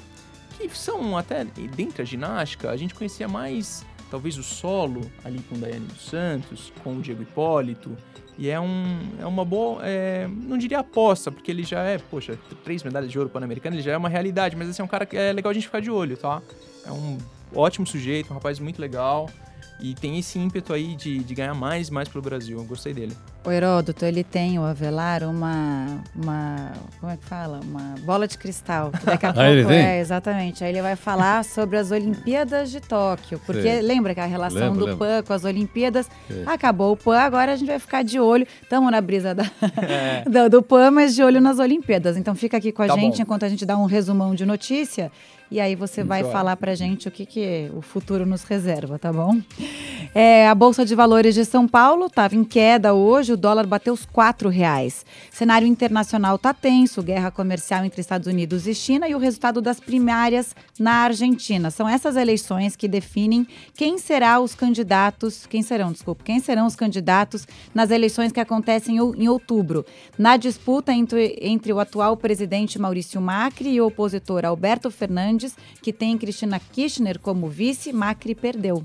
que 0.56 0.76
são 0.76 1.16
até 1.16 1.44
dentro 1.44 1.98
da 1.98 2.04
ginástica, 2.04 2.70
a 2.70 2.76
gente 2.76 2.94
conhecia 2.94 3.28
mais 3.28 3.84
talvez 4.10 4.38
o 4.38 4.42
solo 4.42 5.00
ali 5.24 5.40
com 5.40 5.56
o 5.56 5.58
Daiane 5.58 5.86
dos 5.86 6.08
Santos, 6.08 6.72
com 6.82 6.96
o 6.96 7.00
Diego 7.02 7.22
Hipólito. 7.22 7.96
E 8.38 8.50
é, 8.50 8.60
um, 8.60 8.98
é 9.18 9.24
uma 9.24 9.44
boa, 9.44 9.80
é, 9.82 10.28
não 10.28 10.58
diria 10.58 10.80
aposta, 10.80 11.32
porque 11.32 11.50
ele 11.50 11.62
já 11.62 11.82
é, 11.82 11.96
poxa, 11.96 12.38
três 12.62 12.82
medalhas 12.82 13.10
de 13.10 13.18
ouro 13.18 13.30
pan-americano, 13.30 13.76
ele 13.76 13.82
já 13.82 13.92
é 13.92 13.96
uma 13.96 14.10
realidade, 14.10 14.54
mas 14.54 14.68
assim, 14.68 14.82
é 14.82 14.84
um 14.84 14.88
cara 14.88 15.06
que 15.06 15.16
é 15.16 15.32
legal 15.32 15.50
a 15.50 15.54
gente 15.54 15.64
ficar 15.66 15.80
de 15.80 15.90
olho, 15.90 16.18
tá? 16.18 16.42
É 16.84 16.92
um 16.92 17.16
ótimo 17.54 17.86
sujeito, 17.86 18.30
um 18.30 18.34
rapaz 18.34 18.58
muito 18.58 18.78
legal. 18.78 19.30
E 19.78 19.94
tem 19.94 20.18
esse 20.18 20.38
ímpeto 20.38 20.72
aí 20.72 20.96
de, 20.96 21.18
de 21.18 21.34
ganhar 21.34 21.54
mais 21.54 21.88
e 21.88 21.92
mais 21.92 22.08
pro 22.08 22.22
Brasil. 22.22 22.58
Eu 22.58 22.64
gostei 22.64 22.94
dele. 22.94 23.16
O 23.44 23.50
Heródoto, 23.50 24.04
ele 24.04 24.24
tem, 24.24 24.58
o 24.58 24.64
Avelar, 24.64 25.22
uma, 25.22 26.02
uma. 26.14 26.72
Como 26.98 27.12
é 27.12 27.16
que 27.16 27.24
fala? 27.24 27.60
Uma 27.62 27.94
bola 28.00 28.26
de 28.26 28.36
cristal. 28.36 28.90
Daqui 29.04 29.24
a 29.24 29.32
pouco. 29.34 29.48
ele 29.48 29.64
tem? 29.64 29.78
É, 29.78 30.00
exatamente. 30.00 30.64
Aí 30.64 30.70
ele 30.72 30.82
vai 30.82 30.96
falar 30.96 31.44
sobre 31.44 31.76
as 31.76 31.90
Olimpíadas 31.92 32.70
de 32.72 32.80
Tóquio. 32.80 33.40
Porque 33.46 33.80
lembra 33.82 34.14
que 34.14 34.20
a 34.20 34.26
relação 34.26 34.58
lembro, 34.58 34.78
do 34.78 34.86
lembro. 34.86 34.98
PAN 34.98 35.22
com 35.22 35.32
as 35.32 35.44
Olimpíadas. 35.44 36.10
Acabou 36.44 36.92
o 36.92 36.96
PAN, 36.96 37.18
agora 37.18 37.52
a 37.52 37.56
gente 37.56 37.68
vai 37.68 37.78
ficar 37.78 38.02
de 38.02 38.18
olho. 38.18 38.46
Estamos 38.62 38.90
na 38.90 39.00
brisa 39.00 39.34
da, 39.34 39.44
é. 39.80 40.24
do, 40.28 40.50
do 40.50 40.62
PAN, 40.62 40.90
mas 40.90 41.14
de 41.14 41.22
olho 41.22 41.40
nas 41.40 41.58
Olimpíadas. 41.58 42.16
Então 42.16 42.34
fica 42.34 42.56
aqui 42.56 42.72
com 42.72 42.82
a 42.82 42.88
tá 42.88 42.94
gente 42.94 43.18
bom. 43.18 43.22
enquanto 43.22 43.44
a 43.44 43.48
gente 43.48 43.64
dá 43.64 43.76
um 43.76 43.84
resumão 43.84 44.34
de 44.34 44.44
notícia. 44.44 45.12
E 45.50 45.60
aí 45.60 45.74
você 45.76 46.02
vai 46.02 46.22
Joia. 46.22 46.32
falar 46.32 46.56
para 46.56 46.74
gente 46.74 47.06
o 47.06 47.10
que, 47.10 47.24
que 47.24 47.70
o 47.74 47.80
futuro 47.80 48.26
nos 48.26 48.42
reserva, 48.44 48.98
tá 48.98 49.12
bom? 49.12 49.40
É, 50.14 50.48
a 50.48 50.54
Bolsa 50.54 50.84
de 50.84 50.94
Valores 50.94 51.34
de 51.34 51.44
São 51.44 51.68
Paulo 51.68 52.06
estava 52.06 52.34
em 52.34 52.44
queda 52.44 52.94
hoje, 52.94 53.32
o 53.32 53.36
dólar 53.36 53.66
bateu 53.66 53.92
os 53.92 54.06
quatro 54.06 54.48
reais. 54.48 55.04
Cenário 55.30 55.66
internacional 55.66 56.36
está 56.36 56.54
tenso, 56.54 57.02
guerra 57.02 57.30
comercial 57.30 57.84
entre 57.84 58.00
Estados 58.00 58.26
Unidos 58.26 58.66
e 58.66 58.74
China 58.74 59.08
e 59.08 59.14
o 59.14 59.18
resultado 59.18 59.60
das 59.60 59.78
primárias 59.78 60.54
na 60.78 61.04
Argentina. 61.04 61.70
São 61.70 61.88
essas 61.88 62.16
eleições 62.16 62.76
que 62.76 62.88
definem 62.88 63.46
quem 63.74 63.98
será 63.98 64.40
os 64.40 64.54
candidatos, 64.54 65.46
quem 65.46 65.62
serão, 65.62 65.92
desculpa, 65.92 66.24
quem 66.24 66.40
serão 66.40 66.66
os 66.66 66.76
candidatos 66.76 67.46
nas 67.74 67.90
eleições 67.90 68.32
que 68.32 68.40
acontecem 68.40 68.96
em 68.96 69.28
outubro. 69.28 69.84
Na 70.18 70.36
disputa 70.36 70.92
entre, 70.92 71.38
entre 71.40 71.72
o 71.72 71.80
atual 71.80 72.16
presidente 72.16 72.78
Maurício 72.78 73.20
Macri 73.20 73.70
e 73.70 73.80
o 73.80 73.86
opositor 73.86 74.44
Alberto 74.44 74.90
Fernandes, 74.90 75.54
que 75.82 75.92
tem 75.92 76.16
Cristina 76.16 76.60
Kirchner 76.60 77.18
como 77.18 77.48
vice, 77.48 77.92
Macri 77.92 78.34
perdeu. 78.34 78.84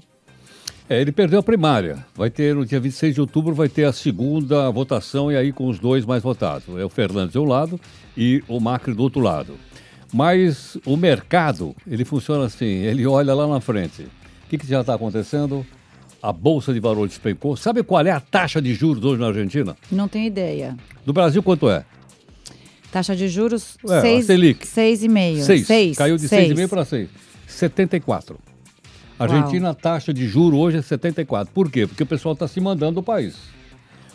É, 0.91 0.99
ele 0.99 1.13
perdeu 1.13 1.39
a 1.39 1.43
primária. 1.43 2.05
Vai 2.13 2.29
ter, 2.29 2.53
no 2.53 2.65
dia 2.65 2.77
26 2.77 3.15
de 3.15 3.21
outubro, 3.21 3.55
vai 3.55 3.69
ter 3.69 3.85
a 3.85 3.93
segunda 3.93 4.69
votação 4.71 5.31
e 5.31 5.37
aí 5.37 5.53
com 5.53 5.67
os 5.69 5.79
dois 5.79 6.03
mais 6.03 6.21
votados. 6.21 6.65
É 6.77 6.83
o 6.83 6.89
Fernandes 6.89 7.31
de 7.31 7.39
um 7.39 7.45
lado 7.45 7.79
e 8.17 8.43
o 8.45 8.59
Macri 8.59 8.93
do 8.93 9.01
outro 9.01 9.21
lado. 9.21 9.55
Mas 10.13 10.77
o 10.85 10.97
mercado, 10.97 11.73
ele 11.87 12.03
funciona 12.03 12.43
assim, 12.43 12.65
ele 12.65 13.07
olha 13.07 13.33
lá 13.33 13.47
na 13.47 13.61
frente. 13.61 14.01
O 14.01 14.49
que, 14.49 14.57
que 14.57 14.67
já 14.67 14.81
está 14.81 14.93
acontecendo? 14.93 15.65
A 16.21 16.33
Bolsa 16.33 16.73
de 16.73 16.81
Valores 16.81 17.11
despencou. 17.11 17.55
Sabe 17.55 17.83
qual 17.83 18.05
é 18.05 18.11
a 18.11 18.19
taxa 18.19 18.61
de 18.61 18.73
juros 18.73 19.01
hoje 19.01 19.21
na 19.21 19.27
Argentina? 19.27 19.77
Não 19.89 20.09
tenho 20.09 20.25
ideia. 20.25 20.75
No 21.05 21.13
Brasil, 21.13 21.41
quanto 21.41 21.69
é? 21.69 21.85
Taxa 22.91 23.15
de 23.15 23.29
juros, 23.29 23.77
é, 23.89 24.01
seis, 24.01 24.25
Selic. 24.25 24.67
6,5. 24.67 25.41
6. 25.41 25.67
seis. 25.67 25.97
Caiu 25.97 26.17
de 26.17 26.27
6,5 26.27 26.67
para 26.67 26.83
6. 26.83 27.09
74. 27.47 28.50
Argentina, 29.23 29.69
a 29.69 29.73
taxa 29.73 30.13
de 30.13 30.27
juro 30.27 30.57
hoje 30.57 30.77
é 30.77 30.81
74. 30.81 31.53
Por 31.53 31.69
quê? 31.69 31.85
Porque 31.85 32.03
o 32.03 32.05
pessoal 32.05 32.33
está 32.33 32.47
se 32.47 32.59
mandando 32.59 32.95
do 32.95 33.03
país. 33.03 33.35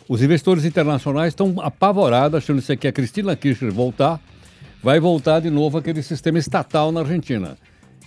Os 0.07 0.21
investidores 0.21 0.65
internacionais 0.65 1.29
estão 1.29 1.55
apavorados, 1.61 2.37
achando 2.37 2.61
que 2.77 2.87
a 2.87 2.91
Cristina 2.91 3.35
Kirchner 3.35 3.71
voltar, 3.71 4.19
vai 4.81 4.99
voltar 4.99 5.41
de 5.41 5.49
novo 5.49 5.77
aquele 5.77 6.01
sistema 6.01 6.39
estatal 6.39 6.91
na 6.91 7.01
Argentina. 7.01 7.57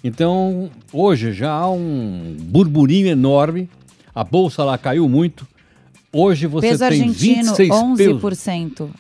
Então, 0.03 0.71
hoje 0.93 1.33
já 1.33 1.53
há 1.53 1.71
um 1.71 2.37
burburinho 2.41 3.07
enorme, 3.07 3.69
a 4.15 4.25
bolsa 4.25 4.65
lá 4.65 4.79
caiu 4.79 5.09
muito. 5.09 5.47
Hoje 6.13 6.47
você 6.47 6.69
peso 6.69 6.79
tem 6.89 7.03
argentino, 7.03 7.55
26 7.55 7.71
11%. 7.71 7.97
Pesos 7.97 8.91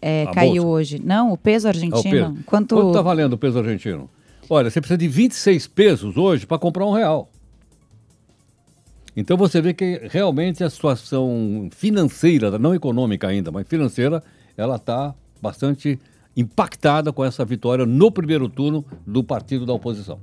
é, 0.00 0.26
caiu 0.32 0.62
bolsa. 0.62 0.68
hoje. 0.68 1.02
Não, 1.04 1.32
o 1.32 1.36
peso 1.36 1.66
argentino. 1.66 2.16
É 2.16 2.28
o 2.28 2.32
peso. 2.32 2.44
Quanto 2.46 2.88
está 2.88 3.02
valendo 3.02 3.32
o 3.32 3.38
peso 3.38 3.58
argentino? 3.58 4.08
Olha, 4.48 4.70
você 4.70 4.80
precisa 4.80 4.98
de 4.98 5.08
26 5.08 5.66
pesos 5.68 6.16
hoje 6.16 6.46
para 6.46 6.58
comprar 6.58 6.86
um 6.86 6.92
real. 6.92 7.30
Então 9.16 9.36
você 9.36 9.60
vê 9.60 9.72
que 9.72 10.00
realmente 10.10 10.64
a 10.64 10.70
situação 10.70 11.68
financeira, 11.70 12.58
não 12.58 12.74
econômica 12.74 13.28
ainda, 13.28 13.52
mas 13.52 13.66
financeira, 13.68 14.22
ela 14.56 14.76
está 14.76 15.14
bastante 15.40 15.98
impactada 16.36 17.12
com 17.12 17.24
essa 17.24 17.44
vitória 17.44 17.86
no 17.86 18.10
primeiro 18.10 18.48
turno 18.48 18.84
do 19.06 19.22
partido 19.22 19.64
da 19.64 19.72
oposição. 19.72 20.18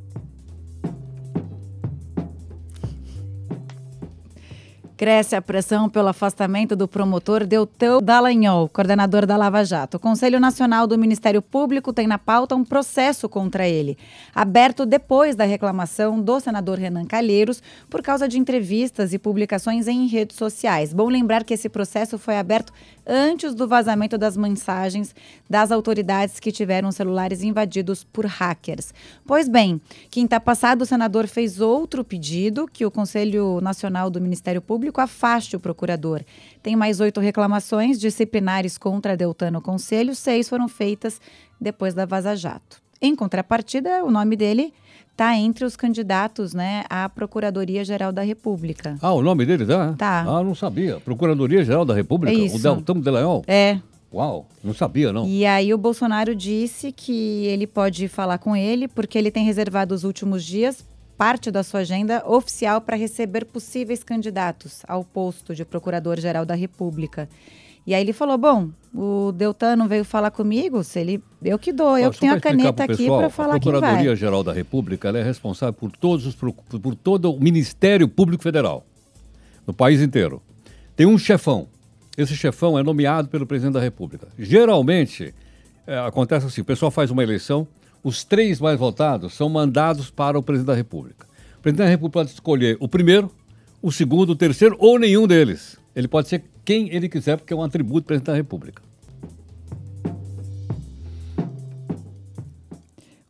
Cresce 5.02 5.36
a 5.36 5.42
pressão 5.42 5.90
pelo 5.90 6.10
afastamento 6.10 6.76
do 6.76 6.88
promotor 6.88 7.44
Deltão 7.44 8.00
Dallagnol, 8.04 8.70
coordenador 8.70 9.26
da 9.26 9.36
Lava 9.36 9.66
Jato. 9.66 9.98
O 9.98 10.00
Conselho 10.00 10.40
Nacional 10.40 10.86
do 10.86 10.96
Ministério 10.96 11.42
Público 11.42 11.92
tem 11.92 12.06
na 12.06 12.20
pauta 12.20 12.56
um 12.56 12.64
processo 12.64 13.28
contra 13.28 13.68
ele, 13.68 13.98
aberto 14.36 14.86
depois 14.86 15.36
da 15.36 15.44
reclamação 15.44 16.22
do 16.22 16.40
senador 16.40 16.78
Renan 16.78 17.06
Calheiros 17.06 17.64
por 17.90 18.04
causa 18.04 18.28
de 18.28 18.38
entrevistas 18.38 19.12
e 19.12 19.18
publicações 19.18 19.88
em 19.88 20.06
redes 20.06 20.38
sociais. 20.38 20.94
Bom 20.94 21.10
lembrar 21.10 21.44
que 21.46 21.56
esse 21.56 21.68
processo 21.68 22.20
foi 22.20 22.38
aberto 22.38 22.72
antes 23.06 23.56
do 23.56 23.68
vazamento 23.68 24.18
das 24.18 24.38
mensagens 24.38 25.16
das 25.50 25.72
autoridades 25.72 26.40
que 26.40 26.52
tiveram 26.52 26.92
celulares 26.92 27.42
invadidos 27.44 28.04
por 28.04 28.26
hackers. 28.26 28.94
Pois 29.26 29.48
bem, 29.48 29.82
quinta 30.10 30.40
passada 30.40 30.84
o 30.84 30.88
senador 30.88 31.28
fez 31.28 31.60
outro 31.60 32.04
pedido 32.04 32.68
que 32.72 32.86
o 32.86 32.92
Conselho 32.92 33.60
Nacional 33.62 34.10
do 34.10 34.22
Ministério 34.22 34.62
Público 34.62 35.02
afaste 35.02 35.56
o 35.56 35.60
procurador. 35.60 36.22
Tem 36.62 36.76
mais 36.76 37.00
oito 37.00 37.20
reclamações 37.20 38.00
disciplinares 38.00 38.78
contra 38.78 39.18
Deltano 39.18 39.62
Conselho, 39.62 40.16
seis 40.16 40.48
foram 40.48 40.68
feitas 40.68 41.20
depois 41.60 41.94
da 41.94 42.06
Vaza 42.06 42.36
Jato. 42.36 42.82
Em 43.02 43.16
contrapartida, 43.16 44.04
o 44.04 44.12
nome 44.12 44.36
dele 44.36 44.72
está 45.12 45.36
entre 45.36 45.66
os 45.66 45.76
candidatos 45.76 46.54
né, 46.54 46.84
à 46.90 47.10
Procuradoria-Geral 47.10 48.12
da 48.12 48.22
República. 48.22 48.96
Ah, 49.02 49.12
o 49.14 49.22
nome 49.22 49.46
dele 49.46 49.66
tá? 49.66 49.96
Tá. 49.98 50.20
Ah, 50.22 50.44
não 50.44 50.54
sabia. 50.54 51.00
Procuradoria-Geral 51.00 51.84
da 51.84 51.96
República? 51.96 52.38
É 52.38 52.46
isso. 52.46 52.58
O 52.58 52.60
Deltão 52.60 53.00
Delanhol? 53.00 53.44
É. 53.48 53.80
Uau, 54.14 54.46
não 54.64 54.74
sabia, 54.74 55.12
não. 55.12 55.26
E 55.26 55.46
aí 55.46 55.74
o 55.74 55.78
Bolsonaro 55.78 56.36
disse 56.36 56.92
que 56.92 57.46
ele 57.46 57.66
pode 57.66 58.08
falar 58.08 58.38
com 58.38 58.56
ele, 58.56 58.88
porque 58.88 59.18
ele 59.18 59.32
tem 59.32 59.46
reservado 59.46 59.96
os 59.96 60.04
últimos 60.04 60.44
dias 60.44 60.86
parte 61.18 61.52
da 61.52 61.62
sua 61.64 61.82
agenda 61.82 62.24
oficial 62.28 62.82
para 62.82 62.98
receber 62.98 63.46
possíveis 63.46 64.04
candidatos 64.04 64.82
ao 64.88 65.04
posto 65.04 65.54
de 65.54 65.64
Procurador-Geral 65.64 66.46
da 66.46 66.56
República. 66.56 67.30
E 67.86 67.94
aí 67.94 68.02
ele 68.02 68.14
falou: 68.14 68.38
bom, 68.38 68.70
o 68.94 69.32
Deltan 69.32 69.76
não 69.76 69.88
veio 69.88 70.04
falar 70.04 70.32
comigo, 70.32 70.84
se 70.84 71.00
ele, 71.00 71.24
eu 71.44 71.58
que 71.58 71.72
dou, 71.72 71.98
eu 71.98 72.10
Ó, 72.10 72.12
que 72.12 72.20
tenho 72.20 72.34
a 72.34 72.40
caneta 72.40 72.84
aqui 72.84 73.08
para 73.08 73.30
falar 73.30 73.56
A 73.56 73.60
quem 73.60 73.72
vai. 73.72 73.82
Procuradoria-Geral 73.82 74.44
da 74.44 74.54
República 74.54 75.08
ela 75.08 75.20
é 75.20 75.24
responsável 75.24 75.74
por, 75.74 75.92
todos 75.92 76.26
os, 76.26 76.36
por 76.36 76.96
todo 76.96 77.34
o 77.34 77.40
Ministério 77.40 78.08
Público 78.08 78.44
Federal, 78.44 78.86
no 79.66 79.74
país 79.74 80.02
inteiro. 80.02 80.42
Tem 80.96 81.06
um 81.06 81.18
chefão. 81.18 81.68
Esse 82.18 82.36
chefão 82.36 82.78
é 82.78 82.84
nomeado 82.84 83.30
pelo 83.30 83.46
presidente 83.46 83.74
da 83.74 83.80
República. 83.80 84.28
Geralmente, 84.38 85.34
é, 85.88 85.98
acontece 86.00 86.46
assim: 86.46 86.62
o 86.62 86.66
pessoal 86.66 86.92
faz 86.92 87.10
uma 87.10 87.24
eleição, 87.24 87.68
os 88.04 88.24
três 88.24 88.60
mais 88.60 88.78
votados 88.78 89.34
são 89.34 89.50
mandados 89.50 90.12
para 90.12 90.38
o 90.38 90.44
presidente 90.44 90.68
da 90.68 90.76
República. 90.76 91.26
O 91.58 91.62
presidente 91.62 91.86
da 91.86 91.90
República 91.90 92.20
pode 92.20 92.32
escolher 92.32 92.78
o 92.80 92.88
primeiro, 92.88 93.32
o 93.82 93.92
segundo, 93.92 94.32
o 94.32 94.36
terceiro 94.36 94.76
ou 94.80 95.00
nenhum 95.00 95.26
deles. 95.26 95.80
Ele 95.96 96.08
pode 96.08 96.28
ser 96.28 96.44
quem 96.64 96.94
ele 96.94 97.10
quiser, 97.10 97.38
porque 97.38 97.54
é 97.54 97.56
um 97.56 97.64
atributo 97.64 98.02
do 98.02 98.06
presidente 98.06 98.28
da 98.28 98.36
República. 98.36 98.82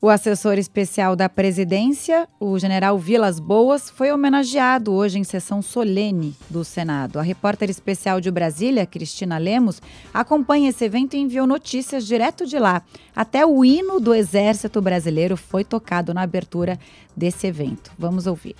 O 0.03 0.09
assessor 0.09 0.57
especial 0.57 1.15
da 1.15 1.29
presidência, 1.29 2.27
o 2.39 2.57
general 2.57 2.97
Vilas 2.97 3.39
Boas, 3.39 3.87
foi 3.87 4.11
homenageado 4.11 4.91
hoje 4.91 5.19
em 5.19 5.23
sessão 5.23 5.61
solene 5.61 6.35
do 6.49 6.63
Senado. 6.63 7.19
A 7.19 7.21
repórter 7.21 7.69
especial 7.69 8.19
de 8.19 8.31
Brasília, 8.31 8.87
Cristina 8.87 9.37
Lemos, 9.37 9.79
acompanha 10.11 10.71
esse 10.71 10.83
evento 10.83 11.15
e 11.15 11.19
enviou 11.19 11.45
notícias 11.45 12.07
direto 12.07 12.47
de 12.47 12.57
lá. 12.57 12.81
Até 13.15 13.45
o 13.45 13.63
hino 13.63 13.99
do 13.99 14.15
Exército 14.15 14.81
Brasileiro 14.81 15.37
foi 15.37 15.63
tocado 15.63 16.15
na 16.15 16.23
abertura 16.23 16.79
desse 17.15 17.45
evento. 17.45 17.91
Vamos 17.95 18.25
ouvir. 18.25 18.55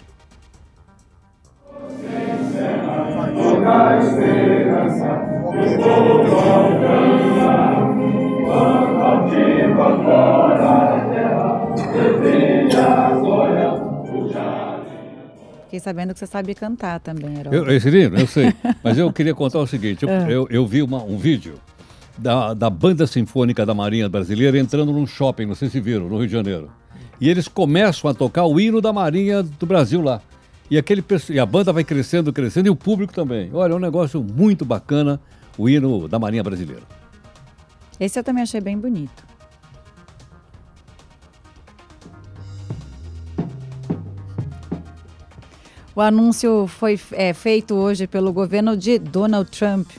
Fiquei 15.64 15.80
sabendo 15.80 16.14
que 16.14 16.20
você 16.20 16.28
sabe 16.28 16.54
cantar 16.54 17.00
também, 17.00 17.38
Herói. 17.40 17.58
Eu, 17.58 17.72
esse 17.74 17.90
livro, 17.90 18.20
eu 18.20 18.28
sei. 18.28 18.54
Mas 18.84 18.98
eu 18.98 19.12
queria 19.14 19.34
contar 19.34 19.60
o 19.60 19.68
seguinte: 19.68 20.04
eu, 20.04 20.10
É. 20.10 20.26
eu, 20.30 20.48
eu 20.50 20.66
vi 20.68 20.82
uma- 20.82 21.02
um 21.04 21.18
vídeo 21.18 21.56
da, 22.18 22.54
da 22.54 22.70
Banda 22.70 23.08
Sinfônica 23.08 23.66
da 23.66 23.74
Marinha 23.74 24.10
Brasileira 24.10 24.58
entrando 24.60 24.92
num 24.92 25.08
shopping, 25.08 25.46
não 25.46 25.56
sei 25.56 25.70
se 25.70 25.80
viram, 25.80 26.10
no 26.10 26.18
Rio 26.18 26.28
de 26.28 26.34
Janeiro. 26.34 26.70
E 27.22 27.30
eles 27.30 27.48
começam 27.48 28.10
a 28.10 28.14
tocar 28.14 28.46
o 28.46 28.60
hino 28.60 28.82
da 28.82 28.92
Marinha 28.92 29.44
do 29.44 29.66
Brasil 29.66 30.02
lá. 30.02 30.20
E, 30.72 30.78
aquele, 30.78 31.04
e 31.30 31.38
a 31.38 31.46
banda 31.46 31.74
vai 31.74 31.84
crescendo, 31.84 32.32
crescendo, 32.32 32.68
e 32.68 32.70
o 32.70 32.76
público 32.78 33.12
também. 33.12 33.50
Olha, 33.54 33.74
é 33.74 33.76
um 33.76 33.80
negócio 33.80 34.24
muito 34.24 34.64
bacana, 34.64 35.20
o 35.58 35.68
hino 35.68 36.08
da 36.08 36.18
Marinha 36.18 36.42
Brasileira. 36.42 36.84
Esse 38.00 38.18
eu 38.18 38.24
também 38.24 38.42
achei 38.42 38.62
bem 38.62 38.78
bonito. 38.78 39.22
O 45.94 46.00
anúncio 46.00 46.66
foi 46.68 46.98
é, 47.12 47.34
feito 47.34 47.76
hoje 47.76 48.08
pelo 48.08 48.32
governo 48.32 48.78
de 48.78 48.98
Donald 48.98 49.52
Trump, 49.52 49.90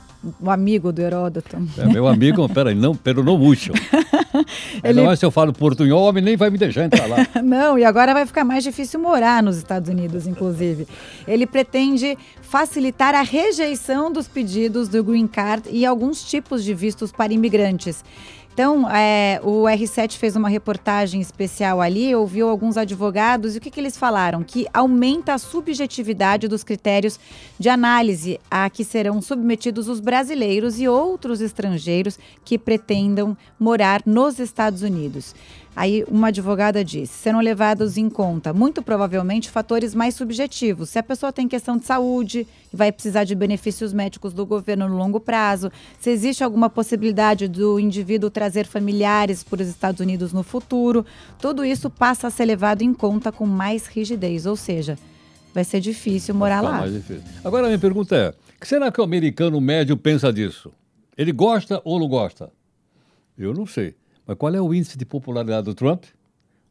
o 0.41 0.51
amigo 0.51 0.93
do 0.93 1.01
Heródoto. 1.03 1.57
É, 1.79 1.85
meu 1.87 2.07
amigo, 2.07 2.49
peraí, 2.53 2.75
não, 2.75 2.95
pero 2.95 3.23
não 3.25 3.37
mucho. 3.39 3.73
Ele- 4.83 5.03
Não 5.03 5.11
é 5.11 5.17
se 5.17 5.25
eu 5.25 5.31
falo 5.31 5.53
portunhol, 5.53 6.03
o 6.03 6.09
homem 6.09 6.23
nem 6.23 6.37
vai 6.37 6.51
me 6.51 6.59
deixar 6.59 6.85
entrar 6.85 7.07
lá. 7.07 7.17
Não, 7.43 7.79
e 7.79 7.85
agora 7.85 8.15
vai 8.15 8.25
ficar 8.27 8.45
mais 8.45 8.65
difícil 8.65 8.99
morar 8.99 9.43
nos 9.43 9.57
Estados 9.59 9.89
Unidos, 9.91 10.27
inclusive. 10.27 10.87
Ele 11.29 11.47
pretende 11.47 12.17
facilitar 12.41 13.15
a 13.15 13.23
rejeição 13.23 14.11
dos 14.13 14.27
pedidos 14.29 14.89
do 14.89 15.03
Green 15.05 15.27
Card 15.27 15.69
e 15.71 15.85
alguns 15.85 16.23
tipos 16.25 16.65
de 16.65 16.73
vistos 16.75 17.13
para 17.13 17.33
imigrantes. 17.33 18.05
Então, 18.53 18.89
é, 18.91 19.41
o 19.43 19.63
R7 19.63 20.19
fez 20.19 20.37
uma 20.37 20.49
reportagem 20.49 21.23
especial 21.23 21.81
ali, 21.81 22.15
ouviu 22.15 22.51
alguns 22.51 22.77
advogados 22.77 23.55
e 23.55 23.59
o 23.59 23.61
que, 23.61 23.71
que 23.71 23.81
eles 23.81 23.97
falaram? 23.97 24.43
Que 24.43 24.67
aumenta 24.75 25.33
a 25.33 25.39
subjetividade 25.39 26.47
dos 26.49 26.63
critérios 26.63 27.19
de 27.59 27.71
análise 27.71 28.39
a 28.51 28.69
que 28.69 28.85
serão 28.85 29.23
submetidos 29.23 29.89
os 29.89 30.01
brasileiros 30.01 30.79
e 30.79 30.87
outros 30.87 31.41
estrangeiros 31.41 32.19
que 32.45 32.59
pretendam 32.59 33.35
morar 33.59 34.03
nos 34.05 34.39
Estados 34.39 34.83
Unidos. 34.83 35.35
Aí 35.75 36.05
uma 36.07 36.29
advogada 36.29 36.85
disse: 36.85 37.15
serão 37.15 37.41
levados 37.41 37.97
em 37.97 38.11
conta, 38.11 38.53
muito 38.53 38.83
provavelmente, 38.83 39.51
fatores 39.51 39.95
mais 39.95 40.15
subjetivos. 40.15 40.91
Se 40.91 40.99
a 40.99 41.03
pessoa 41.03 41.33
tem 41.33 41.49
questão 41.49 41.79
de 41.79 41.87
saúde 41.87 42.47
e 42.73 42.77
vai 42.77 42.93
precisar 42.93 43.25
de 43.25 43.35
benefícios 43.35 43.93
médicos 43.93 44.35
do 44.35 44.45
governo 44.45 44.89
no 44.89 44.97
longo 44.97 45.19
prazo, 45.19 45.73
se 45.99 46.11
existe 46.11 46.45
alguma 46.45 46.69
possibilidade 46.69 47.49
do 47.49 47.81
indivíduo 47.81 48.31
trazer 48.31 48.67
familiares 48.67 49.43
para 49.43 49.63
os 49.63 49.69
Estados 49.69 50.01
Unidos 50.01 50.33
no 50.33 50.43
futuro, 50.43 51.07
tudo 51.41 51.65
isso 51.65 51.89
passa 51.89 52.27
a 52.27 52.31
ser 52.31 52.45
levado 52.45 52.83
em 52.83 52.93
conta 52.93 53.33
com 53.33 53.47
mais 53.47 53.87
rigidez. 53.87 54.45
Ou 54.45 54.57
seja, 54.57 54.99
vai 55.55 55.65
ser 55.65 55.81
difícil 55.81 56.35
morar 56.35 56.61
lá. 56.61 56.87
difícil. 56.87 57.23
Agora 57.43 57.65
a 57.65 57.69
minha 57.69 57.79
pergunta 57.79 58.15
é: 58.15 58.35
será 58.61 58.93
que 58.93 59.01
o 59.01 59.05
americano 59.05 59.59
médio 59.59 59.97
pensa 59.97 60.31
disso? 60.31 60.71
Ele 61.17 61.33
gosta 61.33 61.81
ou 61.83 61.99
não 61.99 62.09
gosta? 62.09 62.51
Eu 63.39 63.55
não 63.55 63.67
sei. 63.67 63.95
Mas 64.27 64.37
qual 64.37 64.55
é 64.55 64.61
o 64.61 64.73
índice 64.73 64.97
de 64.97 65.05
popularidade 65.05 65.65
do 65.65 65.75
Trump? 65.75 66.05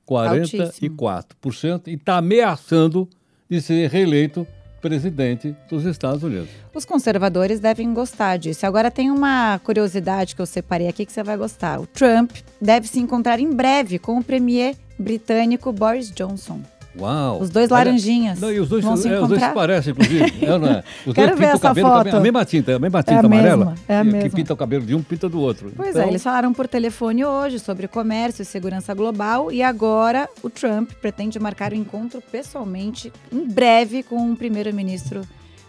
44%. 0.07 1.87
E 1.87 1.93
está 1.93 2.17
ameaçando 2.17 3.07
de 3.49 3.61
ser 3.61 3.89
reeleito 3.89 4.47
presidente 4.81 5.55
dos 5.69 5.85
Estados 5.85 6.23
Unidos. 6.23 6.49
Os 6.73 6.85
conservadores 6.85 7.59
devem 7.59 7.93
gostar 7.93 8.37
disso. 8.37 8.65
Agora 8.65 8.89
tem 8.89 9.11
uma 9.11 9.59
curiosidade 9.59 10.35
que 10.35 10.41
eu 10.41 10.45
separei 10.45 10.87
aqui 10.87 11.05
que 11.05 11.11
você 11.11 11.21
vai 11.21 11.37
gostar. 11.37 11.79
O 11.79 11.85
Trump 11.85 12.31
deve 12.59 12.87
se 12.87 12.99
encontrar 12.99 13.39
em 13.39 13.51
breve 13.53 13.99
com 13.99 14.17
o 14.17 14.23
premier 14.23 14.75
britânico 14.97 15.71
Boris 15.71 16.11
Johnson. 16.11 16.61
Uau! 16.99 17.39
Os 17.39 17.49
dois 17.49 17.71
Olha, 17.71 17.85
laranjinhas 17.85 18.39
Não, 18.39 18.51
e 18.51 18.59
os 18.59 18.67
dois, 18.67 18.83
vão 18.83 18.97
se 18.97 19.07
é, 19.07 19.19
os 19.19 19.27
dois 19.29 19.41
se 19.41 19.49
parecem, 19.49 19.91
inclusive. 19.91 20.21
É, 20.41 20.45
é? 20.45 20.83
Os 21.05 21.13
Quero 21.13 21.27
dois 21.27 21.39
ver 21.39 21.45
pintam 21.45 21.49
essa 21.49 21.59
cabelo, 21.59 21.87
foto. 21.87 22.17
a 22.17 22.19
mesma 22.19 22.45
tinta, 22.45 22.75
a 22.75 22.79
mesma 22.79 23.03
tinta 23.03 23.21
a 23.21 23.25
amarela. 23.25 23.65
mesma, 23.65 23.75
é 23.87 23.97
a 23.97 24.03
que, 24.03 24.09
que 24.09 24.17
mesma. 24.17 24.29
pinta 24.35 24.53
o 24.53 24.57
cabelo 24.57 24.85
de 24.85 24.95
um, 24.95 25.01
pinta 25.01 25.29
do 25.29 25.39
outro. 25.39 25.71
Pois 25.75 25.89
Então, 25.89 26.01
é, 26.01 26.07
eles 26.07 26.21
falaram 26.21 26.51
por 26.53 26.67
telefone 26.67 27.23
hoje 27.23 27.59
sobre 27.59 27.87
comércio 27.87 28.41
e 28.41 28.45
segurança 28.45 28.93
global 28.93 29.51
e 29.51 29.63
agora 29.63 30.27
o 30.43 30.49
Trump 30.49 30.91
pretende 31.01 31.39
marcar 31.39 31.71
o 31.71 31.75
encontro 31.75 32.21
pessoalmente 32.31 33.11
em 33.31 33.47
breve 33.47 34.03
com 34.03 34.31
o 34.31 34.35
primeiro-ministro 34.35 35.21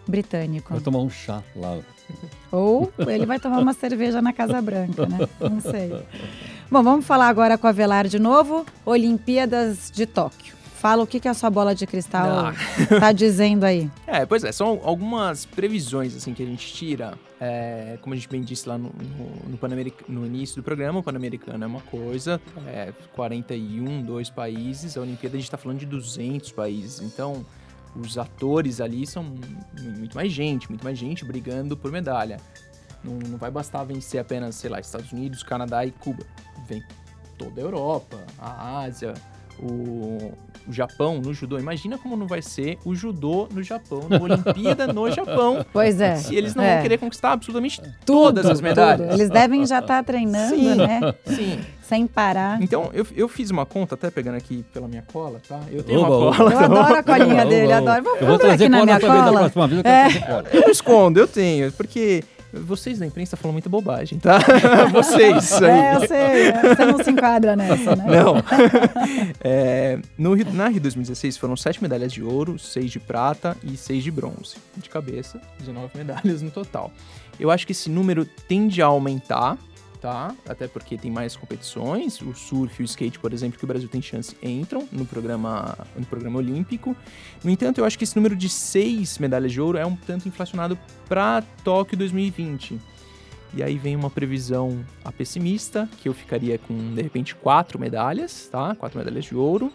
britânico. 0.06 0.72
Vai 0.72 0.80
tomar 0.82 0.98
um 1.00 1.10
chá 1.10 1.42
lá. 1.54 1.78
Ou 2.50 2.92
ele 3.06 3.24
vai 3.24 3.38
tomar 3.38 3.58
uma 3.60 3.72
cerveja 3.72 4.20
na 4.20 4.32
Casa 4.32 4.60
Branca, 4.60 5.06
né? 5.06 5.28
Não 5.40 5.60
sei. 5.60 5.92
Bom, 6.70 6.82
vamos 6.82 7.06
falar 7.06 7.28
agora 7.28 7.56
com 7.56 7.66
a 7.66 7.72
Velar 7.72 8.08
de 8.08 8.18
novo. 8.18 8.66
Olimpíadas 8.84 9.90
de 9.94 10.04
Tóquio. 10.06 10.61
Fala 10.82 11.04
o 11.04 11.06
que, 11.06 11.20
que 11.20 11.28
a 11.28 11.34
sua 11.34 11.48
bola 11.48 11.76
de 11.76 11.86
cristal 11.86 12.46
Ah. 12.48 12.54
tá 12.98 13.12
dizendo 13.12 13.62
aí. 13.62 13.88
É, 14.04 14.26
pois 14.26 14.42
é, 14.42 14.50
são 14.50 14.80
algumas 14.82 15.46
previsões 15.46 16.16
assim 16.16 16.34
que 16.34 16.42
a 16.42 16.46
gente 16.46 16.72
tira. 16.72 17.14
É, 17.40 17.98
como 18.02 18.14
a 18.14 18.16
gente 18.16 18.28
bem 18.28 18.42
disse 18.42 18.68
lá 18.68 18.76
no, 18.76 18.90
no, 18.90 19.50
no 19.50 20.20
no 20.20 20.26
início 20.26 20.56
do 20.56 20.62
programa, 20.64 20.98
o 20.98 21.02
Pan-Americano 21.02 21.62
é 21.62 21.66
uma 21.68 21.80
coisa, 21.82 22.40
é 22.66 22.92
41, 23.14 24.02
dois 24.02 24.28
países, 24.28 24.96
a 24.96 25.00
Olimpíada 25.02 25.36
a 25.36 25.38
gente 25.38 25.46
está 25.46 25.56
falando 25.56 25.78
de 25.78 25.86
200 25.86 26.50
países, 26.50 27.00
então 27.00 27.46
os 27.94 28.18
atores 28.18 28.80
ali 28.80 29.06
são 29.06 29.22
mu- 29.22 29.38
muito 29.98 30.16
mais 30.16 30.32
gente, 30.32 30.68
muito 30.68 30.82
mais 30.82 30.98
gente 30.98 31.24
brigando 31.24 31.76
por 31.76 31.92
medalha. 31.92 32.38
Não, 33.04 33.14
não 33.28 33.38
vai 33.38 33.52
bastar 33.52 33.84
vencer 33.84 34.20
apenas, 34.20 34.56
sei 34.56 34.68
lá, 34.68 34.80
Estados 34.80 35.12
Unidos, 35.12 35.44
Canadá 35.44 35.86
e 35.86 35.92
Cuba. 35.92 36.24
Vem 36.68 36.82
toda 37.38 37.60
a 37.60 37.64
Europa, 37.64 38.18
a 38.38 38.80
Ásia, 38.80 39.14
o, 39.58 40.32
o 40.66 40.72
Japão 40.72 41.20
no 41.20 41.32
judô. 41.34 41.58
Imagina 41.58 41.98
como 41.98 42.16
não 42.16 42.26
vai 42.26 42.40
ser 42.42 42.78
o 42.84 42.94
judô 42.94 43.48
no 43.52 43.62
Japão, 43.62 44.06
na 44.08 44.20
Olimpíada 44.20 44.86
no 44.92 45.10
Japão. 45.10 45.64
Pois 45.72 46.00
é. 46.00 46.16
Se 46.16 46.34
eles 46.34 46.54
não 46.54 46.62
É. 46.62 46.74
vão 46.74 46.82
querer 46.82 46.98
conquistar 46.98 47.32
absolutamente 47.32 47.80
todas 48.04 48.46
as 48.46 48.60
medalhas. 48.60 49.08
Tudo. 49.08 49.14
Eles 49.20 49.30
devem 49.30 49.64
já 49.66 49.78
estar 49.80 50.02
treinando, 50.04 50.54
Sim. 50.54 50.74
né? 50.74 51.14
Sim. 51.26 51.58
Sem 51.82 52.06
parar. 52.06 52.60
Então, 52.62 52.90
eu, 52.94 53.06
eu 53.14 53.28
fiz 53.28 53.50
uma 53.50 53.66
conta, 53.66 53.94
até 53.94 54.10
pegando 54.10 54.36
aqui 54.36 54.64
pela 54.72 54.88
minha 54.88 55.02
cola, 55.12 55.40
tá? 55.46 55.60
Eu 55.70 55.82
tenho 55.82 56.00
Oba, 56.00 56.16
uma 56.16 56.36
cola. 56.36 56.52
Eu 56.52 56.58
adoro 56.58 56.94
a 56.96 57.02
colinha 57.02 57.34
Oba, 57.42 57.44
dele, 57.46 57.66
oba, 57.66 57.76
adoro. 57.76 58.02
Vou, 58.02 58.16
Eu 58.16 58.26
vou 58.26 58.38
trazer 58.38 58.64
aqui 58.64 58.68
na 58.70 58.78
cola 58.78 58.86
minha 58.86 59.00
cola. 59.00 59.38
próxima 59.38 59.68
vez. 59.68 59.78
Eu 59.78 59.82
quero 59.84 60.10
trazer 60.10 60.26
cola. 60.26 60.44
Eu 60.52 60.60
não 60.62 60.70
escondo, 60.70 61.20
eu 61.20 61.28
tenho, 61.28 61.72
porque 61.72 62.24
vocês 62.52 62.98
da 62.98 63.06
imprensa 63.06 63.36
falam 63.36 63.52
muita 63.52 63.68
bobagem, 63.68 64.18
tá? 64.18 64.38
vocês 64.92 65.62
aí. 65.62 65.70
É, 65.70 65.94
eu 65.94 66.06
sei. 66.06 66.18
é, 66.18 66.74
Você 66.74 66.84
não 66.84 67.02
se 67.02 67.10
enquadra 67.10 67.56
nessa, 67.56 67.96
né? 67.96 68.04
Não. 68.22 68.34
É, 69.44 69.98
no, 70.16 70.36
na 70.36 70.68
Rio 70.68 70.80
2016 70.80 71.36
foram 71.36 71.56
sete 71.56 71.82
medalhas 71.82 72.12
de 72.12 72.22
ouro, 72.22 72.58
seis 72.58 72.90
de 72.90 73.00
prata 73.00 73.56
e 73.62 73.76
seis 73.76 74.02
de 74.04 74.10
bronze. 74.10 74.56
De 74.76 74.88
cabeça, 74.88 75.40
19 75.58 75.96
medalhas 75.96 76.42
no 76.42 76.50
total. 76.50 76.92
Eu 77.40 77.50
acho 77.50 77.66
que 77.66 77.72
esse 77.72 77.90
número 77.90 78.24
tende 78.48 78.80
a 78.82 78.86
aumentar, 78.86 79.58
tá? 80.02 80.34
Até 80.48 80.66
porque 80.66 80.98
tem 80.98 81.10
mais 81.10 81.36
competições. 81.36 82.20
O 82.20 82.34
surf 82.34 82.82
e 82.82 82.84
o 82.84 82.84
skate, 82.84 83.20
por 83.20 83.32
exemplo, 83.32 83.56
que 83.56 83.64
o 83.64 83.68
Brasil 83.68 83.88
tem 83.88 84.02
chance, 84.02 84.36
entram 84.42 84.86
no 84.90 85.06
programa, 85.06 85.78
no 85.96 86.04
programa 86.04 86.38
olímpico. 86.38 86.96
No 87.42 87.50
entanto, 87.50 87.78
eu 87.78 87.84
acho 87.84 87.96
que 87.96 88.02
esse 88.02 88.16
número 88.16 88.34
de 88.34 88.48
seis 88.48 89.16
medalhas 89.18 89.52
de 89.52 89.60
ouro 89.60 89.78
é 89.78 89.86
um 89.86 89.94
tanto 89.94 90.28
inflacionado 90.28 90.76
para 91.08 91.42
Tóquio 91.62 91.96
2020. 91.96 92.78
E 93.54 93.62
aí 93.62 93.78
vem 93.78 93.94
uma 93.94 94.10
previsão 94.10 94.84
a 95.04 95.12
pessimista, 95.12 95.88
que 95.98 96.08
eu 96.08 96.14
ficaria 96.14 96.58
com, 96.58 96.94
de 96.94 97.02
repente, 97.02 97.34
quatro 97.36 97.78
medalhas, 97.78 98.48
tá? 98.50 98.74
Quatro 98.74 98.98
medalhas 98.98 99.26
de 99.26 99.36
ouro. 99.36 99.70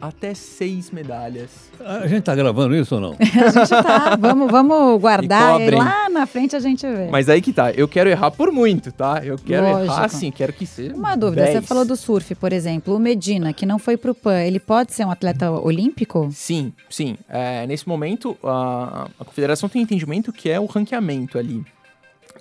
Até 0.00 0.32
seis 0.32 0.90
medalhas. 0.90 1.50
A 1.78 2.06
gente 2.06 2.22
tá 2.22 2.34
gravando 2.34 2.74
isso 2.74 2.94
ou 2.94 3.00
não? 3.00 3.16
a 3.20 3.50
gente 3.50 3.68
tá. 3.68 4.16
Vamos, 4.16 4.50
vamos 4.50 5.00
guardar. 5.00 5.60
E 5.60 5.70
lá 5.70 6.08
na 6.08 6.26
frente 6.26 6.56
a 6.56 6.60
gente 6.60 6.86
vê. 6.86 7.08
Mas 7.10 7.28
aí 7.28 7.42
que 7.42 7.52
tá, 7.52 7.70
eu 7.72 7.86
quero 7.86 8.08
errar 8.08 8.30
por 8.30 8.50
muito, 8.50 8.90
tá? 8.92 9.20
Eu 9.22 9.36
quero 9.36 9.66
Lógico. 9.66 9.84
errar 9.84 10.04
assim, 10.04 10.30
quero 10.30 10.52
que 10.52 10.64
seja. 10.64 10.94
Uma 10.94 11.16
dúvida, 11.16 11.44
você 11.44 11.52
10. 11.52 11.66
falou 11.66 11.84
do 11.84 11.96
surf, 11.96 12.34
por 12.34 12.52
exemplo. 12.52 12.94
O 12.94 12.98
Medina, 12.98 13.52
que 13.52 13.66
não 13.66 13.78
foi 13.78 13.96
pro 13.96 14.14
PAN, 14.14 14.40
ele 14.40 14.58
pode 14.58 14.94
ser 14.94 15.04
um 15.04 15.10
atleta 15.10 15.50
olímpico? 15.50 16.30
Sim, 16.32 16.72
sim. 16.88 17.16
É, 17.28 17.66
nesse 17.66 17.86
momento, 17.86 18.36
a, 18.42 19.06
a 19.18 19.24
confederação 19.24 19.68
tem 19.68 19.82
entendimento 19.82 20.32
que 20.32 20.48
é 20.48 20.58
o 20.58 20.66
ranqueamento 20.66 21.38
ali. 21.38 21.62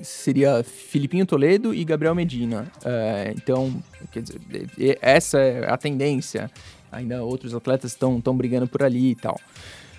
Seria 0.01 0.63
Filipinho 0.63 1.25
Toledo 1.25 1.73
e 1.73 1.83
Gabriel 1.83 2.15
Medina. 2.15 2.71
É, 2.85 3.33
então, 3.35 3.73
quer 4.11 4.21
dizer, 4.21 4.97
essa 5.01 5.39
é 5.39 5.69
a 5.69 5.77
tendência. 5.77 6.49
Ainda 6.91 7.23
outros 7.23 7.53
atletas 7.53 7.91
estão 7.91 8.35
brigando 8.35 8.67
por 8.67 8.83
ali 8.83 9.11
e 9.11 9.15
tal. 9.15 9.39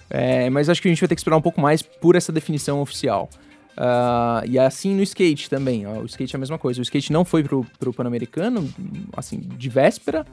É, 0.08 0.50
mas 0.50 0.68
acho 0.68 0.82
que 0.82 0.88
a 0.88 0.90
gente 0.90 1.00
vai 1.00 1.08
ter 1.08 1.14
que 1.14 1.20
esperar 1.20 1.36
um 1.36 1.42
pouco 1.42 1.60
mais 1.60 1.82
por 1.82 2.16
essa 2.16 2.32
definição 2.32 2.80
oficial. 2.80 3.28
Ah, 3.76 4.42
e 4.46 4.58
assim 4.58 4.94
no 4.94 5.02
skate 5.02 5.48
também. 5.48 5.86
ó, 5.86 6.00
o 6.00 6.06
skate 6.06 6.34
é 6.34 6.36
a 6.36 6.40
mesma 6.40 6.58
coisa. 6.58 6.80
O 6.80 6.82
skate 6.82 7.12
não 7.12 7.24
foi 7.24 7.42
pro, 7.42 7.64
pro 7.78 7.92
Pan-Americano, 7.92 8.68
assim, 9.16 9.38
de 9.38 9.68
véspera. 9.68 10.26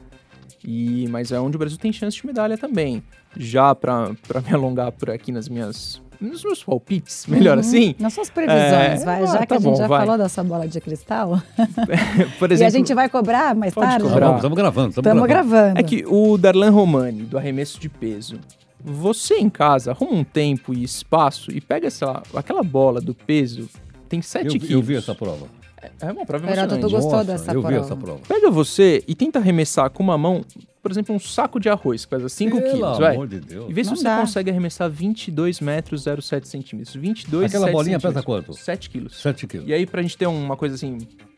E, 0.64 1.06
mas 1.08 1.30
é 1.30 1.40
onde 1.40 1.56
o 1.56 1.58
Brasil 1.58 1.78
tem 1.78 1.92
chance 1.92 2.16
de 2.16 2.26
medalha 2.26 2.58
também. 2.58 3.02
Já 3.36 3.74
para 3.74 4.10
me 4.46 4.52
alongar 4.52 4.92
por 4.92 5.10
aqui 5.10 5.30
nas 5.30 5.48
minhas. 5.48 6.02
Nos 6.20 6.42
meus 6.42 6.64
palpites, 6.64 7.26
melhor 7.28 7.54
Uhum. 7.54 7.60
assim. 7.60 7.94
Nas 7.98 8.12
suas 8.12 8.28
previsões, 8.28 8.62
É, 8.62 9.04
vai. 9.04 9.22
ah, 9.22 9.26
Já 9.26 9.38
que 9.38 9.46
tá 9.46 9.54
a 9.54 9.58
gente 9.58 9.70
bom, 9.70 9.76
já 9.76 9.86
vai. 9.86 10.00
falou 10.00 10.18
da 10.18 10.28
sua 10.28 10.42
bola 10.44 10.66
de 10.66 10.80
cristal. 10.80 11.40
Por 12.38 12.50
e 12.50 12.54
exemplo, 12.54 12.66
a 12.74 12.78
gente 12.78 12.94
vai 12.94 13.08
cobrar 13.08 13.54
mais 13.54 13.72
Pode 13.72 13.86
tarde? 13.88 14.04
cobrar. 14.08 14.34
Estamos 14.36 14.56
gravando, 14.56 14.88
estamos 14.90 15.06
Estamos 15.06 15.28
gravando. 15.28 15.50
gravando. 15.60 15.78
É 15.80 15.82
que 15.82 16.04
o 16.06 16.36
Darlan 16.36 16.70
Romani, 16.70 17.22
do 17.22 17.38
arremesso 17.38 17.78
de 17.78 17.88
peso, 17.88 18.38
você 18.82 19.34
em 19.36 19.48
casa 19.48 19.92
arruma 19.92 20.12
um 20.12 20.24
tempo 20.24 20.74
e 20.74 20.82
espaço 20.82 21.52
e 21.52 21.60
pega 21.60 21.86
essa, 21.86 22.22
aquela 22.34 22.62
bola 22.62 23.00
do 23.00 23.14
peso, 23.14 23.68
tem 24.08 24.20
7 24.20 24.46
Eu, 24.46 24.52
quilos. 24.52 24.70
eu 24.70 24.82
vi 24.82 24.96
essa 24.96 25.14
prova. 25.14 25.46
É 26.00 26.10
uma 26.10 26.26
prova 26.26 26.44
Heródoto 26.50 26.74
emocionante. 26.80 26.92
gostou 26.92 27.12
Nossa, 27.12 27.24
dessa 27.24 27.52
eu 27.52 27.60
vi 27.62 27.68
prova. 27.68 27.84
essa 27.84 27.96
prova. 27.96 28.20
Pega 28.26 28.50
você 28.50 29.04
e 29.06 29.14
tenta 29.14 29.38
arremessar 29.38 29.88
com 29.90 30.02
uma 30.02 30.18
mão, 30.18 30.44
por 30.88 30.92
exemplo, 30.92 31.14
um 31.14 31.18
saco 31.18 31.60
de 31.60 31.68
arroz, 31.68 32.06
que 32.06 32.10
pesa 32.10 32.30
5 32.30 32.56
Pelo 32.56 32.72
quilos, 32.72 32.98
vai. 32.98 33.14
amor 33.14 33.28
de 33.28 33.40
Deus. 33.40 33.66
E 33.68 33.72
vê 33.74 33.84
se 33.84 33.90
Não 33.90 33.96
você 33.96 34.04
dá. 34.04 34.20
consegue 34.20 34.48
arremessar 34.50 34.88
22 34.88 35.60
metros 35.60 36.04
0,7 36.04 36.46
centímetros. 36.46 36.94
22 36.96 37.44
Aquela 37.44 37.66
7 37.66 37.72
bolinha 37.74 37.98
pesa 38.00 38.20
centímetros. 38.20 38.46
quanto? 38.46 38.58
7 38.58 38.88
quilos. 38.88 39.20
7 39.20 39.46
quilos. 39.46 39.68
E 39.68 39.74
aí, 39.74 39.84
pra 39.84 40.00
gente 40.00 40.16
ter 40.16 40.26
uma 40.26 40.56
coisa 40.56 40.76
assim, 40.76 40.96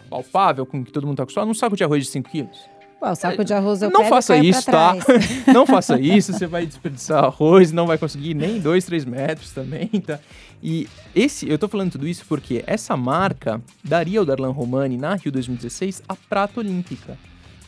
palpável, 0.09 0.65
com 0.65 0.85
que 0.85 0.93
todo 0.93 1.05
mundo 1.05 1.17
tá 1.17 1.25
acostumado, 1.25 1.49
um 1.51 1.55
saco 1.55 1.77
de 1.77 1.83
arroz 1.83 2.05
de 2.05 2.11
5 2.13 2.31
quilos. 2.31 2.59
Pô, 3.01 3.11
o 3.11 3.15
saco 3.17 3.45
de 3.45 3.53
arroz 3.53 3.83
eu 3.83 3.91
não 3.91 4.03
pego 4.03 4.07
e 4.07 4.11
faça 4.11 4.35
caio 4.35 4.43
pra 4.43 4.51
isso, 4.59 4.71
tá? 4.71 4.95
trás. 4.97 5.47
não 5.53 5.67
faça 5.67 5.99
isso, 5.99 6.33
você 6.33 6.47
vai 6.47 6.65
desperdiçar 6.65 7.25
arroz, 7.25 7.73
não 7.73 7.89
vai 7.89 7.99
conseguir 7.99 8.35
nem 8.35 8.61
2, 8.61 8.85
3 8.85 9.05
metros 9.05 9.51
também, 9.51 9.89
tá? 10.07 10.21
E 10.63 10.87
esse, 11.13 11.49
eu 11.49 11.59
tô 11.59 11.67
falando 11.67 11.91
tudo 11.91 12.07
isso 12.07 12.25
porque 12.29 12.63
essa 12.69 12.97
marca 12.97 13.61
daria 13.83 14.21
ao 14.21 14.25
Darlan 14.25 14.51
Romani, 14.53 14.97
na 14.97 15.17
Rio 15.17 15.33
2016, 15.33 16.03
a 16.07 16.15
prata 16.15 16.61
olímpica. 16.61 17.19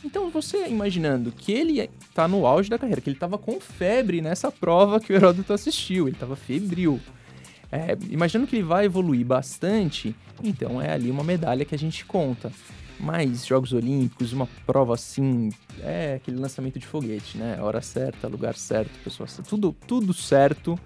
Então, 0.03 0.29
você 0.29 0.67
imaginando 0.67 1.31
que 1.31 1.51
ele 1.51 1.89
tá 2.13 2.27
no 2.27 2.45
auge 2.45 2.69
da 2.69 2.77
carreira, 2.77 2.99
que 2.99 3.09
ele 3.09 3.17
tava 3.17 3.37
com 3.37 3.59
febre 3.59 4.21
nessa 4.21 4.51
prova 4.51 4.99
que 4.99 5.13
o 5.13 5.15
Heródoto 5.15 5.53
assistiu, 5.53 6.07
ele 6.07 6.17
tava 6.17 6.35
febril. 6.35 6.99
É, 7.71 7.97
imaginando 8.09 8.47
que 8.47 8.55
ele 8.55 8.63
vai 8.63 8.85
evoluir 8.85 9.25
bastante, 9.25 10.15
então 10.43 10.81
é 10.81 10.91
ali 10.91 11.09
uma 11.09 11.23
medalha 11.23 11.65
que 11.65 11.73
a 11.73 11.77
gente 11.77 12.05
conta. 12.05 12.51
Mas 12.99 13.45
Jogos 13.45 13.73
Olímpicos, 13.73 14.31
uma 14.31 14.47
prova 14.65 14.93
assim, 14.93 15.49
é 15.81 16.15
aquele 16.15 16.37
lançamento 16.37 16.77
de 16.77 16.85
foguete, 16.85 17.37
né? 17.37 17.59
Hora 17.59 17.81
certa, 17.81 18.27
lugar 18.27 18.55
certo, 18.55 18.91
pessoa 19.03 19.27
certa, 19.27 19.49
tudo, 19.49 19.75
tudo 19.87 20.13
certo. 20.13 20.79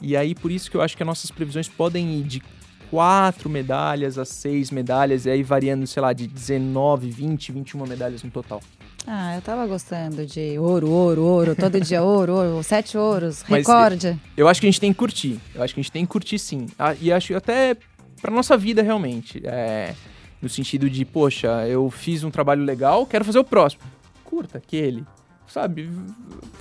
E 0.00 0.16
aí, 0.16 0.34
por 0.34 0.50
isso 0.50 0.70
que 0.70 0.76
eu 0.76 0.80
acho 0.80 0.96
que 0.96 1.02
as 1.02 1.06
nossas 1.06 1.30
previsões 1.30 1.68
podem 1.68 2.18
ir 2.18 2.22
de 2.22 2.42
quatro 2.90 3.48
medalhas 3.48 4.18
a 4.18 4.24
seis 4.24 4.70
medalhas, 4.70 5.26
e 5.26 5.30
aí 5.30 5.42
variando, 5.42 5.86
sei 5.86 6.02
lá, 6.02 6.12
de 6.12 6.26
19, 6.26 7.08
20, 7.10 7.52
21 7.52 7.86
medalhas 7.86 8.22
no 8.22 8.30
total. 8.30 8.60
Ah, 9.06 9.34
eu 9.34 9.40
tava 9.40 9.66
gostando 9.66 10.26
de 10.26 10.58
ouro, 10.58 10.90
ouro, 10.90 11.22
ouro, 11.22 11.56
todo 11.56 11.80
dia 11.80 12.02
ouro, 12.02 12.34
ouro, 12.34 12.62
sete 12.62 12.98
ouros, 12.98 13.42
Mas 13.48 13.66
recorde. 13.66 14.20
Eu 14.36 14.46
acho 14.46 14.60
que 14.60 14.66
a 14.66 14.70
gente 14.70 14.80
tem 14.80 14.92
que 14.92 14.98
curtir. 14.98 15.40
Eu 15.54 15.62
acho 15.62 15.72
que 15.72 15.80
a 15.80 15.82
gente 15.82 15.92
tem 15.92 16.04
que 16.04 16.10
curtir 16.12 16.38
sim. 16.38 16.66
Ah, 16.78 16.94
e 17.00 17.10
acho 17.10 17.34
até 17.34 17.76
pra 18.20 18.30
nossa 18.30 18.56
vida 18.58 18.82
realmente. 18.82 19.40
É, 19.44 19.94
no 20.42 20.48
sentido 20.50 20.90
de, 20.90 21.04
poxa, 21.04 21.66
eu 21.66 21.88
fiz 21.90 22.24
um 22.24 22.30
trabalho 22.30 22.62
legal, 22.62 23.06
quero 23.06 23.24
fazer 23.24 23.38
o 23.38 23.44
próximo. 23.44 23.82
Curta 24.24 24.58
aquele. 24.58 25.04
Sabe? 25.48 25.90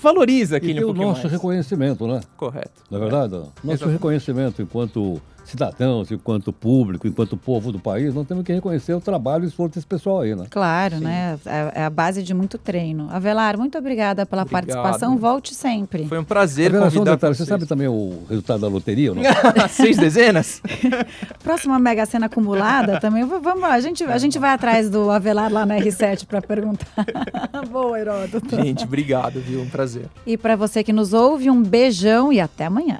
Valoriza 0.01 0.55
E 0.55 0.57
aquele 0.57 0.75
tem 0.75 0.85
um 0.85 0.89
o 0.89 0.93
nosso 0.93 1.21
mais. 1.21 1.33
reconhecimento, 1.33 2.07
né? 2.07 2.21
Correto. 2.37 2.81
Na 2.89 2.97
é 2.97 3.01
verdade, 3.01 3.33
nosso 3.33 3.51
Exatamente. 3.63 3.93
reconhecimento 3.97 4.61
enquanto 4.61 5.21
cidadãos, 5.49 6.11
enquanto 6.11 6.53
público, 6.53 7.07
enquanto 7.07 7.35
povo 7.35 7.71
do 7.71 7.79
país, 7.79 8.13
nós 8.13 8.27
temos 8.27 8.43
que 8.43 8.53
reconhecer 8.53 8.93
o 8.93 9.01
trabalho 9.01 9.43
e 9.43 9.47
o 9.47 9.49
esforço 9.49 9.75
desse 9.75 9.87
pessoal 9.87 10.21
aí, 10.21 10.35
né? 10.35 10.45
Claro, 10.49 10.97
Sim. 10.97 11.03
né? 11.03 11.39
É, 11.45 11.81
é 11.81 11.83
a 11.83 11.89
base 11.89 12.23
de 12.23 12.33
muito 12.33 12.57
treino. 12.57 13.07
Avelar, 13.11 13.57
muito 13.57 13.77
obrigada 13.77 14.25
pela 14.25 14.43
Obrigado. 14.43 14.65
participação. 14.65 15.17
Volte 15.17 15.53
sempre. 15.53 16.05
Foi 16.05 16.19
um 16.19 16.23
prazer 16.23 16.73
um 16.75 16.81
convidar 16.81 17.15
detalhe, 17.15 17.35
você 17.35 17.45
sabe 17.45 17.65
também 17.65 17.87
o 17.87 18.23
resultado 18.29 18.61
da 18.61 18.67
loteria 18.67 19.11
ou 19.11 19.15
não? 19.15 19.23
Seis 19.69 19.97
dezenas? 19.97 20.61
Próxima 21.43 21.79
Mega 21.79 22.05
Sena 22.05 22.27
acumulada 22.27 22.99
também. 22.99 23.25
Vamos, 23.25 23.63
a 23.63 23.79
gente, 23.79 24.03
a 24.03 24.17
gente 24.17 24.37
vai 24.39 24.51
atrás 24.51 24.89
do 24.89 25.09
Avelar 25.09 25.51
lá 25.51 25.65
na 25.65 25.77
R7 25.77 26.25
para 26.25 26.41
perguntar. 26.41 27.05
Boa, 27.69 27.99
Heródoto. 27.99 28.55
Gente, 28.55 28.83
obrigado, 28.83 29.39
viu? 29.39 29.61
Um 29.61 29.69
prazer. 29.69 30.05
E 30.25 30.37
para 30.37 30.55
você 30.55 30.83
que 30.83 30.93
nos 30.93 31.13
ouve, 31.13 31.49
um 31.49 31.61
beijão 31.61 32.31
e 32.31 32.39
até 32.39 32.65
amanhã. 32.65 32.99